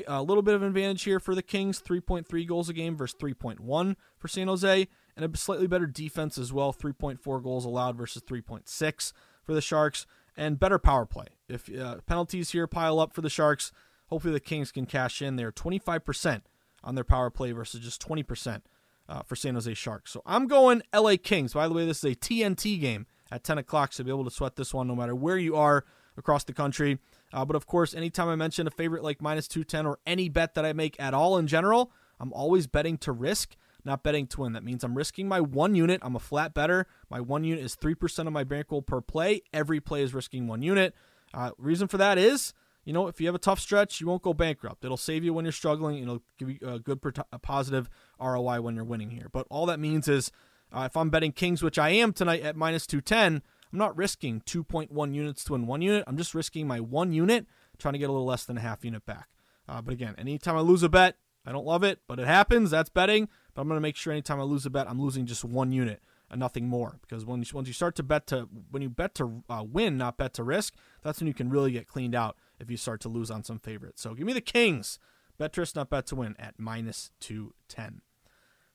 a 0.08 0.24
little 0.24 0.44
bit 0.44 0.56
of 0.56 0.64
advantage 0.64 1.04
here 1.04 1.20
for 1.20 1.36
the 1.36 1.44
Kings, 1.44 1.82
3.3 1.82 2.48
goals 2.48 2.70
a 2.70 2.74
game 2.74 2.96
versus 2.96 3.18
3.1 3.20 3.96
for 4.18 4.28
San 4.28 4.48
Jose, 4.48 4.88
and 5.16 5.26
a 5.26 5.38
slightly 5.38 5.68
better 5.68 5.86
defense 5.86 6.38
as 6.38 6.52
well, 6.52 6.74
3.4 6.74 7.44
goals 7.44 7.66
allowed 7.66 7.96
versus 7.98 8.24
3.6 8.24 9.14
for 9.44 9.54
the 9.54 9.62
Sharks, 9.62 10.06
and 10.36 10.60
better 10.60 10.80
power 10.80 11.06
play. 11.06 11.28
If 11.48 11.74
uh, 11.74 11.98
penalties 12.06 12.52
here 12.52 12.68
pile 12.68 13.00
up 13.00 13.14
for 13.14 13.22
the 13.22 13.30
Sharks, 13.30 13.72
hopefully 14.08 14.34
the 14.34 14.40
Kings 14.40 14.72
can 14.72 14.86
cash 14.86 15.22
in. 15.22 15.36
They're 15.36 15.52
25% 15.52 16.42
on 16.84 16.96
their 16.96 17.04
power 17.04 17.30
play 17.30 17.52
versus 17.52 17.82
just 17.82 18.06
20% 18.06 18.62
uh, 19.08 19.22
for 19.24 19.36
San 19.36 19.54
Jose 19.54 19.74
Sharks. 19.74 20.12
So 20.12 20.22
I'm 20.26 20.48
going 20.48 20.82
LA 20.94 21.16
Kings. 21.22 21.54
By 21.54 21.68
the 21.68 21.74
way, 21.74 21.86
this 21.86 22.04
is 22.04 22.14
a 22.14 22.16
TNT 22.16 22.80
game 22.80 23.06
at 23.32 23.44
10 23.44 23.58
o'clock, 23.58 23.94
so 23.94 24.04
be 24.04 24.12
able 24.12 24.26
to 24.26 24.32
sweat 24.32 24.56
this 24.56 24.74
one 24.74 24.88
no 24.88 24.96
matter 24.96 25.16
where 25.16 25.38
you 25.38 25.56
are 25.56 25.86
across 26.18 26.44
the 26.44 26.54
country. 26.54 27.00
Uh, 27.34 27.44
but 27.44 27.56
of 27.56 27.66
course, 27.66 27.96
anytime 27.96 28.30
I 28.30 28.36
mention 28.36 28.68
a 28.68 28.72
favorite 28.72 29.04
like 29.04 29.22
minus 29.22 29.48
210 29.48 29.88
or 29.88 30.00
any 30.06 30.30
bet 30.30 30.54
that 30.54 30.66
I 30.66 30.72
make 30.74 30.96
at 31.00 31.14
all 31.14 31.38
in 31.38 31.48
general, 31.48 31.92
I'm 32.20 32.32
always 32.32 32.68
betting 32.68 32.98
to 33.00 33.12
risk, 33.12 33.58
not 33.84 34.04
betting 34.04 34.28
to 34.28 34.42
win. 34.42 34.54
That 34.54 34.64
means 34.64 34.84
I'm 34.84 34.96
risking 34.96 35.28
my 35.28 35.42
one 35.42 35.74
unit. 35.74 36.00
I'm 36.04 36.16
a 36.16 36.20
flat 36.20 36.54
better. 36.54 36.86
My 37.10 37.20
one 37.20 37.44
unit 37.44 37.64
is 37.64 37.76
3% 37.76 38.28
of 38.28 38.34
my 38.34 38.44
bankroll 38.44 38.84
per 38.84 39.02
play. 39.02 39.42
Every 39.52 39.82
play 39.82 40.04
is 40.04 40.14
risking 40.14 40.48
one 40.48 40.62
unit. 40.62 40.96
Uh, 41.34 41.52
reason 41.58 41.88
for 41.88 41.98
that 41.98 42.20
is, 42.20 42.54
you 42.86 42.94
know, 42.94 43.08
if 43.08 43.20
you 43.20 43.28
have 43.28 43.36
a 43.36 43.40
tough 43.40 43.60
stretch, 43.60 44.00
you 44.00 44.08
won't 44.08 44.22
go 44.22 44.34
bankrupt. 44.34 44.86
It'll 44.86 44.96
save 44.96 45.24
you 45.24 45.34
when 45.34 45.44
you're 45.44 45.52
struggling. 45.52 46.04
It'll 46.04 46.22
give 46.38 46.50
you 46.52 46.60
a 46.62 46.80
good, 46.80 47.00
a 47.32 47.40
positive 47.40 47.90
ROI 48.20 48.62
when 48.62 48.76
you're 48.76 48.84
winning 48.84 49.10
here. 49.10 49.30
But 49.32 49.48
all 49.50 49.66
that 49.66 49.80
means 49.80 50.08
is, 50.08 50.32
uh, 50.72 50.84
if 50.86 50.98
I'm 50.98 51.10
betting 51.10 51.32
Kings, 51.32 51.64
which 51.64 51.80
I 51.80 51.90
am 51.90 52.14
tonight 52.14 52.42
at 52.42 52.56
minus 52.56 52.86
210, 52.86 53.42
I'm 53.74 53.80
not 53.80 53.98
risking 53.98 54.42
2.1 54.42 55.16
units 55.16 55.44
to 55.46 55.54
win 55.54 55.66
one 55.66 55.82
unit. 55.82 56.04
I'm 56.06 56.16
just 56.16 56.36
risking 56.36 56.68
my 56.68 56.80
one 56.80 57.12
unit, 57.12 57.48
trying 57.80 57.94
to 57.94 57.98
get 57.98 58.08
a 58.08 58.12
little 58.12 58.28
less 58.28 58.46
than 58.46 58.58
a 58.58 58.62
half 58.62 58.86
unit 58.86 59.04
back. 59.04 59.30
Uh, 59.68 59.82
but 59.82 59.94
again, 59.94 60.14
anytime 60.20 60.56
I 60.56 60.60
lose 60.60 60.84
a 60.84 60.90
bet, 60.90 61.18
I 61.44 61.52
don't 61.52 61.66
love 61.66 61.84
it, 61.84 62.00
but 62.08 62.20
it 62.20 62.28
happens. 62.28 62.70
That's 62.70 62.90
betting. 62.90 63.28
But 63.54 63.64
I'm 63.64 63.68
going 63.68 63.78
to 63.78 63.82
make 63.82 63.96
sure 63.96 64.14
anytime 64.14 64.40
I 64.40 64.44
lose 64.44 64.68
a 64.68 64.70
bet, 64.70 64.88
I'm 64.88 65.02
losing 65.02 65.26
just 65.26 65.44
one 65.44 65.72
unit 65.72 66.04
and 66.30 66.40
nothing 66.40 66.68
more. 66.68 67.00
Because 67.02 67.26
when 67.26 67.44
once 67.52 67.68
you 67.68 67.74
start 67.74 67.96
to 67.96 68.04
bet 68.04 68.28
to 68.28 68.48
when 68.70 68.84
you 68.84 68.90
bet 68.90 69.16
to 69.16 69.44
uh, 69.50 69.64
win, 69.68 69.98
not 69.98 70.18
bet 70.18 70.34
to 70.36 70.44
risk, 70.44 70.76
that's 71.02 71.20
when 71.20 71.28
you 71.28 71.34
can 71.34 71.50
really 71.50 71.72
get 71.72 71.88
cleaned 71.88 72.14
out 72.14 72.38
if 72.60 72.70
you 72.70 72.78
start 72.78 73.02
to 73.02 73.10
lose 73.10 73.32
on 73.32 73.44
some 73.44 73.58
favorites. 73.58 74.04
So 74.04 74.14
give 74.14 74.28
me 74.28 74.34
the 74.34 74.42
Kings. 74.42 75.00
Bet 75.40 75.54
to 75.54 75.62
risk, 75.62 75.76
not 75.76 75.90
bet 75.90 76.06
to 76.08 76.16
win 76.16 76.36
at 76.38 76.60
minus 76.60 77.10
210. 77.22 78.02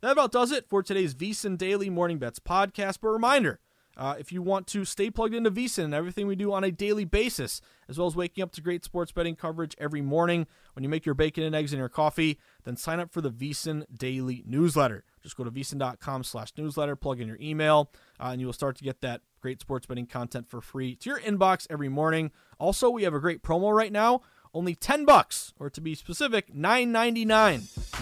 That 0.01 0.13
about 0.13 0.33
does 0.33 0.51
it 0.51 0.69
for 0.69 0.83
today's 0.83 1.15
VSiN 1.15 1.57
Daily 1.57 1.89
Morning 1.89 2.19
Bets 2.19 2.41
podcast. 2.41 2.99
But 3.01 3.11
reminder, 3.11 3.61
uh, 3.99 4.15
if 4.19 4.31
you 4.31 4.41
want 4.41 4.67
to 4.69 4.85
stay 4.85 5.11
plugged 5.11 5.35
into 5.35 5.51
VSiN 5.51 5.85
and 5.85 5.95
everything 5.95 6.27
we 6.27 6.37
do 6.37 6.53
on 6.53 6.63
a 6.63 6.71
daily 6.71 7.05
basis, 7.05 7.61
as 7.89 7.99
well 7.99 8.07
as 8.07 8.15
waking 8.15 8.43
up 8.43 8.53
to 8.53 8.61
great 8.61 8.85
sports 8.85 9.11
betting 9.11 9.35
coverage 9.35 9.75
every 9.79 10.01
morning 10.01 10.47
when 10.75 10.85
you 10.85 10.89
make 10.89 11.05
your 11.05 11.17
bacon 11.17 11.43
and 11.43 11.55
eggs 11.55 11.73
and 11.73 11.81
your 11.81 11.89
coffee, 11.89 12.39
then 12.65 12.77
sign 12.77 13.01
up 13.01 13.13
for 13.13 13.21
the 13.21 13.31
VSiN 13.31 13.85
Daily 13.93 14.45
Newsletter. 14.47 15.03
Just 15.21 15.37
go 15.37 15.43
to 15.43 15.51
vsin.com 15.51 16.23
slash 16.23 16.53
newsletter, 16.57 16.95
plug 16.95 17.21
in 17.21 17.27
your 17.27 17.39
email, 17.41 17.91
uh, 18.21 18.29
and 18.29 18.41
you 18.41 18.47
will 18.47 18.53
start 18.53 18.77
to 18.77 18.85
get 18.85 19.01
that 19.01 19.21
great 19.41 19.61
sports 19.61 19.87
betting 19.87 20.07
content 20.07 20.49
for 20.49 20.61
free 20.61 20.95
to 20.97 21.11
your 21.11 21.21
inbox 21.21 21.67
every 21.69 21.89
morning. 21.89 22.31
Also, 22.59 22.89
we 22.89 23.03
have 23.03 23.15
a 23.15 23.21
great 23.21 23.43
promo 23.43 23.75
right 23.75 23.93
now 23.93 24.23
only 24.55 24.75
10 24.75 25.05
bucks, 25.05 25.53
or 25.59 25.71
to 25.71 25.81
be 25.81 25.95
specific, 25.95 26.55
$9.99. 26.55 27.27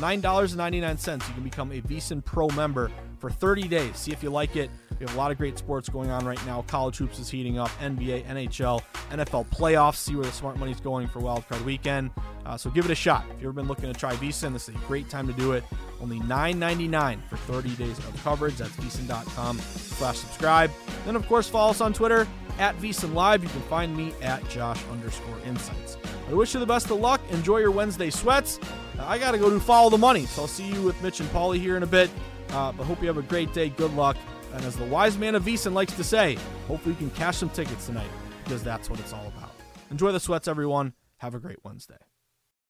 $9.99. 0.00 1.28
You 1.28 1.34
can 1.34 1.42
become 1.42 1.72
a 1.72 1.80
VSiN 1.80 2.24
Pro 2.24 2.48
member 2.50 2.90
for 3.18 3.30
30 3.30 3.68
days. 3.68 3.96
See 3.96 4.12
if 4.12 4.22
you 4.22 4.30
like 4.30 4.56
it. 4.56 4.70
We 4.98 5.06
have 5.06 5.14
a 5.14 5.18
lot 5.18 5.30
of 5.30 5.38
great 5.38 5.58
sports 5.58 5.88
going 5.88 6.10
on 6.10 6.24
right 6.24 6.44
now. 6.46 6.62
College 6.62 6.96
hoops 6.96 7.18
is 7.18 7.28
heating 7.28 7.58
up, 7.58 7.68
NBA, 7.80 8.24
NHL, 8.24 8.82
NFL 9.10 9.48
playoffs. 9.50 9.96
See 9.96 10.14
where 10.14 10.24
the 10.24 10.32
smart 10.32 10.58
money's 10.58 10.80
going 10.80 11.06
for 11.08 11.20
wildcard 11.20 11.62
weekend. 11.64 12.10
Uh, 12.46 12.56
so 12.56 12.70
give 12.70 12.84
it 12.84 12.90
a 12.90 12.94
shot. 12.94 13.24
If 13.26 13.34
you've 13.34 13.44
ever 13.44 13.52
been 13.52 13.68
looking 13.68 13.92
to 13.92 13.98
try 13.98 14.14
VSiN, 14.14 14.52
this 14.52 14.68
is 14.68 14.74
a 14.74 14.78
great 14.86 15.10
time 15.10 15.26
to 15.26 15.32
do 15.34 15.52
it. 15.52 15.64
Only 16.00 16.20
$9.99 16.20 17.22
for 17.28 17.36
30 17.36 17.70
days 17.76 17.98
of 17.98 18.22
coverage. 18.22 18.56
That's 18.56 18.74
VSiN.com 18.76 19.58
slash 19.58 20.18
subscribe. 20.18 20.70
Then, 21.04 21.16
of 21.16 21.26
course, 21.26 21.48
follow 21.48 21.70
us 21.70 21.80
on 21.80 21.92
Twitter 21.92 22.26
at 22.58 22.76
VSiN 22.78 23.14
Live. 23.14 23.42
You 23.42 23.50
can 23.50 23.62
find 23.62 23.94
me 23.96 24.14
at 24.22 24.48
Josh 24.48 24.82
underscore 24.90 25.38
insights. 25.44 25.96
I 26.28 26.34
wish 26.34 26.54
you 26.54 26.60
the 26.60 26.66
best 26.66 26.90
of 26.90 27.00
luck. 27.00 27.20
Enjoy 27.30 27.58
your 27.58 27.70
Wednesday 27.70 28.10
sweats. 28.10 28.58
Uh, 28.98 29.04
I 29.04 29.18
got 29.18 29.32
to 29.32 29.38
go 29.38 29.50
do 29.50 29.60
follow 29.60 29.90
the 29.90 29.98
money, 29.98 30.26
so 30.26 30.42
I'll 30.42 30.48
see 30.48 30.68
you 30.68 30.82
with 30.82 31.00
Mitch 31.02 31.20
and 31.20 31.28
Paulie 31.30 31.60
here 31.60 31.76
in 31.76 31.82
a 31.82 31.86
bit. 31.86 32.10
Uh, 32.50 32.72
but 32.72 32.84
hope 32.84 33.00
you 33.00 33.08
have 33.08 33.18
a 33.18 33.22
great 33.22 33.52
day. 33.52 33.68
Good 33.68 33.92
luck. 33.94 34.16
And 34.56 34.64
as 34.64 34.74
the 34.74 34.86
wise 34.86 35.18
man 35.18 35.34
of 35.34 35.42
VSiN 35.44 35.74
likes 35.74 35.92
to 35.92 36.02
say, 36.02 36.38
hopefully 36.66 36.94
you 36.94 36.98
can 36.98 37.10
cash 37.10 37.36
some 37.36 37.50
tickets 37.50 37.84
tonight 37.84 38.08
because 38.42 38.62
that's 38.62 38.88
what 38.88 38.98
it's 38.98 39.12
all 39.12 39.26
about. 39.36 39.52
Enjoy 39.90 40.12
the 40.12 40.20
sweats, 40.20 40.48
everyone. 40.48 40.94
Have 41.18 41.34
a 41.34 41.38
great 41.38 41.58
Wednesday. 41.62 41.98